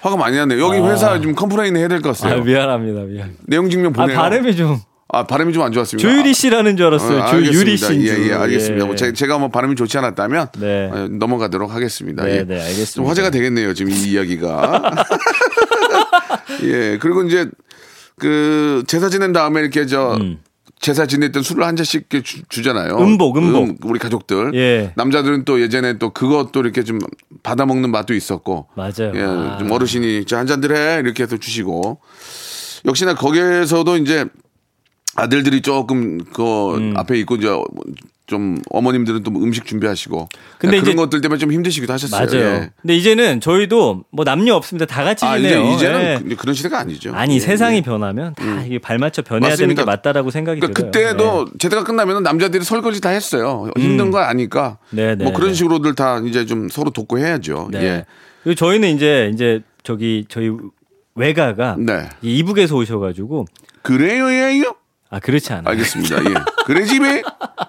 화가 0.00 0.16
많이 0.16 0.36
났네요. 0.36 0.60
여기 0.60 0.78
회사 0.78 1.20
좀 1.20 1.34
complain 1.34 1.76
해야 1.76 1.88
될것아 1.88 2.28
같아요. 2.28 2.44
미안합니다 2.44 3.00
미안. 3.02 3.36
내용 3.46 3.70
증명 3.70 3.92
아 3.96 4.02
보내요. 4.02 4.16
발음이 4.16 4.56
좀 4.56 4.80
아 5.08 5.22
발음이 5.24 5.52
좀 5.52 5.62
안 5.62 5.70
좋았습니다. 5.72 6.08
조유리 6.08 6.34
씨라는 6.34 6.76
줄 6.76 6.86
알았어요. 6.86 7.22
아, 7.22 7.26
조유리 7.30 7.48
알겠습니다. 7.48 7.86
씨인 7.86 8.02
예, 8.02 8.06
줄. 8.06 8.28
예, 8.28 8.34
알겠습니다. 8.34 8.84
예. 8.84 8.86
뭐 8.86 8.96
제, 8.96 9.12
제가 9.12 9.38
뭐 9.38 9.48
발음이 9.48 9.76
좋지 9.76 9.96
않았다면 9.98 10.48
네. 10.58 10.90
어, 10.92 11.08
넘어가도록 11.08 11.72
하겠습니다. 11.72 12.24
네, 12.24 12.38
예. 12.38 12.44
네, 12.44 12.54
알겠습니다. 12.60 12.92
좀 12.94 13.06
화제가 13.06 13.30
되겠네요. 13.30 13.72
지금 13.74 13.92
이 13.92 13.94
이야기가. 13.94 15.04
예, 16.64 16.98
그리고 17.00 17.22
이제 17.22 17.48
그 18.18 18.82
제사 18.88 19.08
지낸 19.08 19.32
다음에 19.32 19.60
이렇게 19.60 19.86
저 19.86 20.18
제사 20.78 21.06
때 21.32 21.42
술을 21.42 21.64
한 21.64 21.74
잔씩 21.74 22.06
이렇게 22.10 22.22
주, 22.22 22.62
잖아요 22.62 22.98
음복, 22.98 23.38
음복. 23.38 23.84
우리 23.86 23.98
가족들. 23.98 24.54
예. 24.54 24.92
남자들은 24.94 25.44
또 25.44 25.60
예전에 25.60 25.98
또 25.98 26.10
그것도 26.10 26.60
이렇게 26.60 26.84
좀 26.84 26.98
받아 27.42 27.66
먹는 27.66 27.90
맛도 27.90 28.14
있었고. 28.14 28.68
맞아요. 28.76 29.12
예, 29.14 29.22
아. 29.22 29.58
좀 29.58 29.70
어르신이 29.70 30.26
자, 30.26 30.38
한 30.38 30.46
잔들 30.46 30.76
해 30.76 31.00
이렇게 31.00 31.22
해서 31.22 31.36
주시고. 31.36 32.00
역시나 32.84 33.14
거기에서도 33.14 33.96
이제 33.96 34.26
아들들이 35.16 35.62
조금 35.62 36.18
그 36.32 36.76
음. 36.76 36.94
앞에 36.96 37.18
있고 37.20 37.36
이제 37.36 37.48
좀 38.26 38.58
어머님들은 38.70 39.22
또 39.22 39.30
음식 39.30 39.66
준비하시고 39.66 40.28
근데 40.58 40.76
예, 40.76 40.80
그런 40.80 40.92
이제- 40.94 41.00
것들 41.00 41.20
때문에 41.20 41.38
좀 41.38 41.52
힘드시기도 41.52 41.92
하셨어요. 41.92 42.26
맞아요. 42.26 42.44
예. 42.44 42.70
근데 42.82 42.96
이제는 42.96 43.40
저희도 43.40 44.04
뭐 44.10 44.24
남녀 44.24 44.54
없습니다. 44.56 44.84
다 44.84 45.04
같이 45.04 45.24
아, 45.24 45.36
이제 45.36 45.50
지내요. 45.50 45.72
이제 45.74 45.88
는 45.88 46.00
예. 46.00 46.20
그- 46.30 46.36
그런 46.36 46.54
시대가 46.54 46.80
아니죠. 46.80 47.12
아니 47.14 47.36
예, 47.36 47.38
세상이 47.40 47.76
예. 47.76 47.80
변하면 47.82 48.34
다 48.34 48.62
이게 48.64 48.80
발맞춰 48.80 49.22
변해야 49.22 49.50
맞습니다. 49.50 49.62
되는 49.62 49.74
게 49.76 49.84
맞다라고 49.84 50.30
생각이 50.32 50.58
그러니까 50.60 50.90
들어요. 50.90 51.08
그때도 51.12 51.44
네. 51.44 51.50
제대가 51.58 51.84
끝나면 51.84 52.24
남자들이 52.24 52.64
설거지 52.64 53.00
다 53.00 53.10
했어요. 53.10 53.70
힘든 53.76 54.10
거 54.10 54.18
아니까 54.18 54.78
네, 54.90 55.14
네, 55.14 55.22
뭐 55.24 55.32
그런 55.32 55.50
네. 55.50 55.54
식으로들 55.54 55.94
다 55.94 56.18
이제 56.26 56.46
좀 56.46 56.68
서로 56.68 56.90
돕고 56.90 57.18
해야죠. 57.20 57.68
네. 57.70 57.82
예. 57.82 58.04
그리고 58.42 58.56
저희는 58.56 58.96
이제 58.96 59.30
이제 59.32 59.60
저기 59.84 60.24
저희 60.28 60.50
외가가 61.14 61.76
네. 61.78 62.08
이 62.22 62.38
이북에서 62.38 62.74
오셔가지고 62.76 63.46
그래요, 63.82 64.28
예요? 64.32 64.74
아 65.10 65.20
그렇지 65.20 65.52
않아요. 65.52 65.68
알겠습니다. 65.70 66.16
예. 66.30 66.34
그래 66.66 66.84
집에 66.84 67.22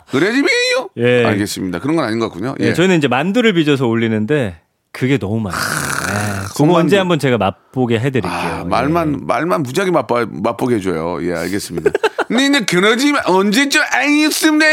그래 0.09 0.31
집에요? 0.31 0.89
예. 0.97 1.23
알겠습니다. 1.23 1.77
그런 1.79 1.95
건 1.95 2.05
아닌 2.05 2.17
것 2.17 2.29
같군요. 2.29 2.55
예, 2.59 2.69
예. 2.69 2.73
저희는 2.73 2.97
이제 2.97 3.07
만두를 3.07 3.53
빚어서 3.53 3.85
올리는데 3.85 4.59
그게 4.91 5.19
너무 5.19 5.39
많아요. 5.39 5.59
예, 5.61 6.47
그거. 6.55 6.73
언제 6.73 6.97
한번 6.97 7.19
제가 7.19 7.37
맛보게 7.37 7.99
해드릴게요. 7.99 8.31
아, 8.31 8.61
예. 8.61 8.67
말만 8.67 9.27
말만 9.27 9.61
무지하게 9.61 9.91
맛보 9.91 10.25
맛보게 10.31 10.77
해줘요. 10.77 11.19
예, 11.21 11.35
알겠습니다. 11.35 11.91
니네 12.31 12.61
그러지 12.61 13.11
마. 13.11 13.21
언제쯤 13.25 13.81
알겠습니다. 13.91 14.65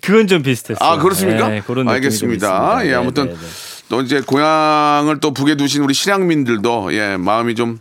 그건 0.00 0.28
좀 0.28 0.42
비슷했어요. 0.42 0.88
아 0.88 0.98
그렇습니까? 0.98 1.56
예, 1.56 1.60
그런 1.66 1.88
알겠습니다. 1.88 2.78
예, 2.84 2.90
네, 2.90 2.94
아무튼 2.94 3.24
네, 3.26 3.32
네. 3.32 3.38
또 3.88 4.02
이제 4.02 4.20
고향을 4.20 5.18
또 5.18 5.34
북에 5.34 5.56
두신 5.56 5.82
우리 5.82 5.94
실향민들도 5.94 6.94
예 6.94 7.16
마음이 7.16 7.56
좀 7.56 7.80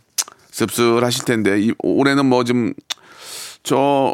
씁쓸하실 0.49 1.25
텐데 1.25 1.61
이, 1.61 1.71
올해는 1.83 2.25
뭐 2.25 2.43
좀 2.43 2.73
저 3.63 4.13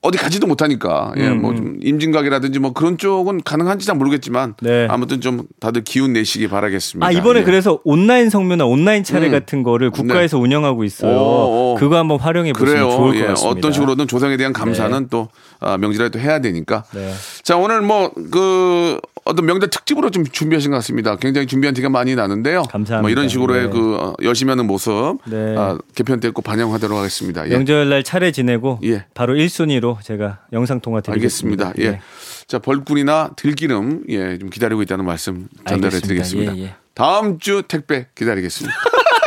어디 0.00 0.16
가지도 0.16 0.46
못하니까 0.46 1.12
예 1.16 1.26
음, 1.26 1.42
뭐좀 1.42 1.78
임진각이라든지 1.82 2.60
뭐 2.60 2.72
그런 2.72 2.98
쪽은 2.98 3.42
가능한지 3.42 3.84
잘 3.84 3.96
모르겠지만 3.96 4.54
네. 4.62 4.86
아무튼 4.88 5.20
좀 5.20 5.42
다들 5.58 5.82
기운 5.82 6.12
내시기 6.12 6.46
바라겠습니다. 6.46 7.04
아 7.04 7.10
이번에 7.10 7.40
예. 7.40 7.44
그래서 7.44 7.80
온라인 7.82 8.30
성묘나 8.30 8.64
온라인 8.64 9.02
차례 9.02 9.26
음. 9.26 9.32
같은 9.32 9.64
거를 9.64 9.90
국가에서 9.90 10.38
운영하고 10.38 10.84
있어요. 10.84 11.16
오, 11.16 11.72
오. 11.72 11.76
그거 11.78 11.96
한번 11.96 12.20
활용해 12.20 12.52
보시면. 12.52 12.90
좋을 12.90 13.10
것 13.10 13.16
예, 13.16 13.26
같습니다. 13.26 13.58
어떤 13.58 13.72
식으로든 13.72 14.06
조상에 14.06 14.36
대한 14.36 14.52
감사는 14.52 15.08
또 15.10 15.28
아, 15.60 15.76
명절에 15.78 16.08
또 16.10 16.18
해야 16.18 16.40
되니까. 16.40 16.84
네. 16.94 17.12
자 17.42 17.56
오늘 17.56 17.80
뭐 17.80 18.10
그 18.30 18.98
어떤 19.24 19.44
명절 19.44 19.68
특집으로 19.68 20.10
좀 20.10 20.24
준비하신 20.24 20.70
것 20.70 20.78
같습니다. 20.78 21.16
굉장히 21.16 21.46
준비한 21.46 21.74
티가 21.74 21.90
많이 21.90 22.14
나는데요. 22.14 22.62
감사합니다. 22.62 23.02
뭐 23.02 23.10
이런 23.10 23.28
식으로의 23.28 23.64
네. 23.64 23.70
그 23.70 23.96
어, 23.96 24.14
열심히 24.22 24.50
하는 24.50 24.66
모습 24.66 25.18
네. 25.26 25.54
아, 25.58 25.76
개편 25.94 26.18
때 26.20 26.30
꼭 26.30 26.42
반영하도록 26.42 26.96
하겠습니다. 26.96 27.46
예. 27.46 27.50
명절날 27.50 28.04
차례 28.04 28.32
지내고 28.32 28.78
예. 28.84 29.04
바로 29.14 29.34
1순위로 29.34 30.02
제가 30.02 30.40
영상 30.54 30.80
통화 30.80 31.00
드리겠습니다. 31.02 31.68
알겠습니다. 31.68 31.96
예. 31.96 32.00
자 32.46 32.58
벌꿀이나 32.58 33.30
들기름 33.36 34.04
예, 34.08 34.38
좀 34.38 34.48
기다리고 34.50 34.80
있다는 34.82 35.04
말씀 35.04 35.48
전달해. 35.66 36.00
드리겠습니다. 36.00 36.56
예, 36.56 36.62
예. 36.62 36.74
다음 36.94 37.38
주 37.38 37.62
택배 37.68 38.06
기다리겠습니다. 38.14 38.74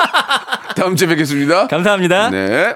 다음 0.75 0.95
주에 0.95 1.07
뵙겠습니다. 1.07 1.67
감사합니다. 1.67 2.29
네. 2.31 2.75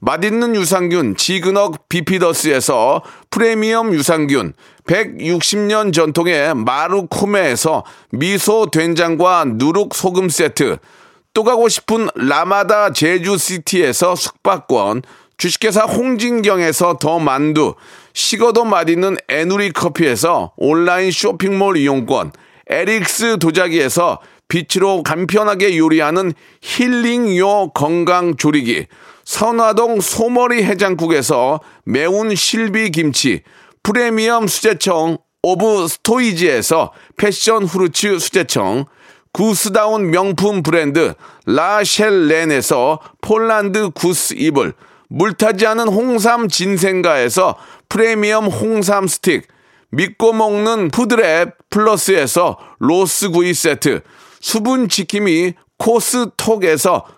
맛있는 0.00 0.54
유산균 0.54 1.16
지그넉 1.16 1.88
비피더스에서 1.88 3.02
프리미엄 3.30 3.92
유산균, 3.92 4.54
160년 4.86 5.92
전통의 5.92 6.54
마루코메에서 6.54 7.84
미소 8.10 8.70
된장과 8.70 9.44
누룩 9.56 9.94
소금 9.94 10.28
세트, 10.28 10.78
또 11.34 11.44
가고 11.44 11.68
싶은 11.68 12.08
라마다 12.14 12.92
제주시티에서 12.92 14.14
숙박권, 14.14 15.02
주식회사 15.36 15.82
홍진경에서 15.84 16.98
더 16.98 17.18
만두, 17.18 17.74
식어도 18.12 18.64
맛있는 18.64 19.16
에누리 19.28 19.72
커피에서 19.72 20.52
온라인 20.56 21.10
쇼핑몰 21.10 21.76
이용권, 21.76 22.32
에릭스 22.68 23.38
도자기에서 23.38 24.20
빛으로 24.48 25.02
간편하게 25.02 25.76
요리하는 25.76 26.32
힐링요 26.62 27.72
건강 27.72 28.36
조리기, 28.36 28.86
선화동 29.28 30.00
소머리 30.00 30.64
해장국에서 30.64 31.60
매운 31.84 32.34
실비 32.34 32.90
김치, 32.90 33.42
프리미엄 33.82 34.46
수제청 34.46 35.18
오브 35.42 35.86
스토이지에서 35.86 36.92
passion 37.18 37.64
fruits 37.64 38.18
수제청, 38.18 38.86
구스다운 39.32 40.10
명품 40.10 40.62
브랜드 40.62 41.12
라셸렌에서 41.44 43.00
폴란드 43.20 43.90
구스 43.90 44.32
이불, 44.32 44.72
물타지 45.10 45.66
않은 45.66 45.88
홍삼 45.88 46.48
진생가에서 46.48 47.56
프리미엄 47.90 48.46
홍삼 48.46 49.06
스틱, 49.06 49.46
믿고 49.90 50.32
먹는 50.32 50.90
푸드랩 50.90 51.52
플러스에서 51.68 52.56
로스 52.78 53.28
구이 53.28 53.52
세트, 53.52 54.00
수분 54.40 54.88
지킴이 54.88 55.52
코스톡에서 55.76 57.17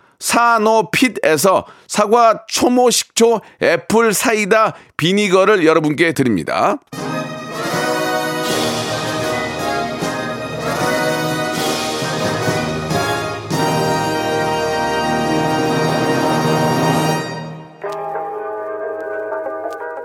사노핏에서 0.21 1.65
사과 1.87 2.45
초모 2.47 2.89
식초 2.89 3.41
애플 3.61 4.13
사이다 4.13 4.75
비니거를 4.95 5.65
여러분께 5.65 6.13
드립니다. 6.13 6.77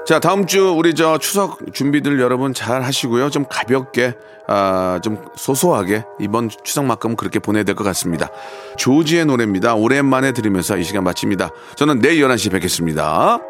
자, 0.07 0.21
다음 0.21 0.47
주 0.47 0.71
우리 0.71 0.95
저 0.95 1.19
추석 1.19 1.59
준비들 1.75 2.21
여러분 2.21 2.55
잘 2.55 2.83
하시고요. 2.83 3.29
좀 3.31 3.45
가볍게, 3.49 4.15
아, 4.47 5.01
좀 5.03 5.19
소소하게 5.35 6.05
이번 6.21 6.49
추석만큼 6.49 7.17
그렇게 7.17 7.41
보내야 7.41 7.65
될 7.65 7.75
것 7.75 7.83
같습니다. 7.83 8.29
조지의 8.77 9.27
노래입니다. 9.27 9.75
오랜만에 9.75 10.31
들으면서 10.33 10.77
이 10.77 10.85
시간 10.85 11.03
마칩니다. 11.03 11.51
저는 11.75 11.99
내일 11.99 12.23
11시에 12.25 12.53
뵙겠습니다. 12.53 13.41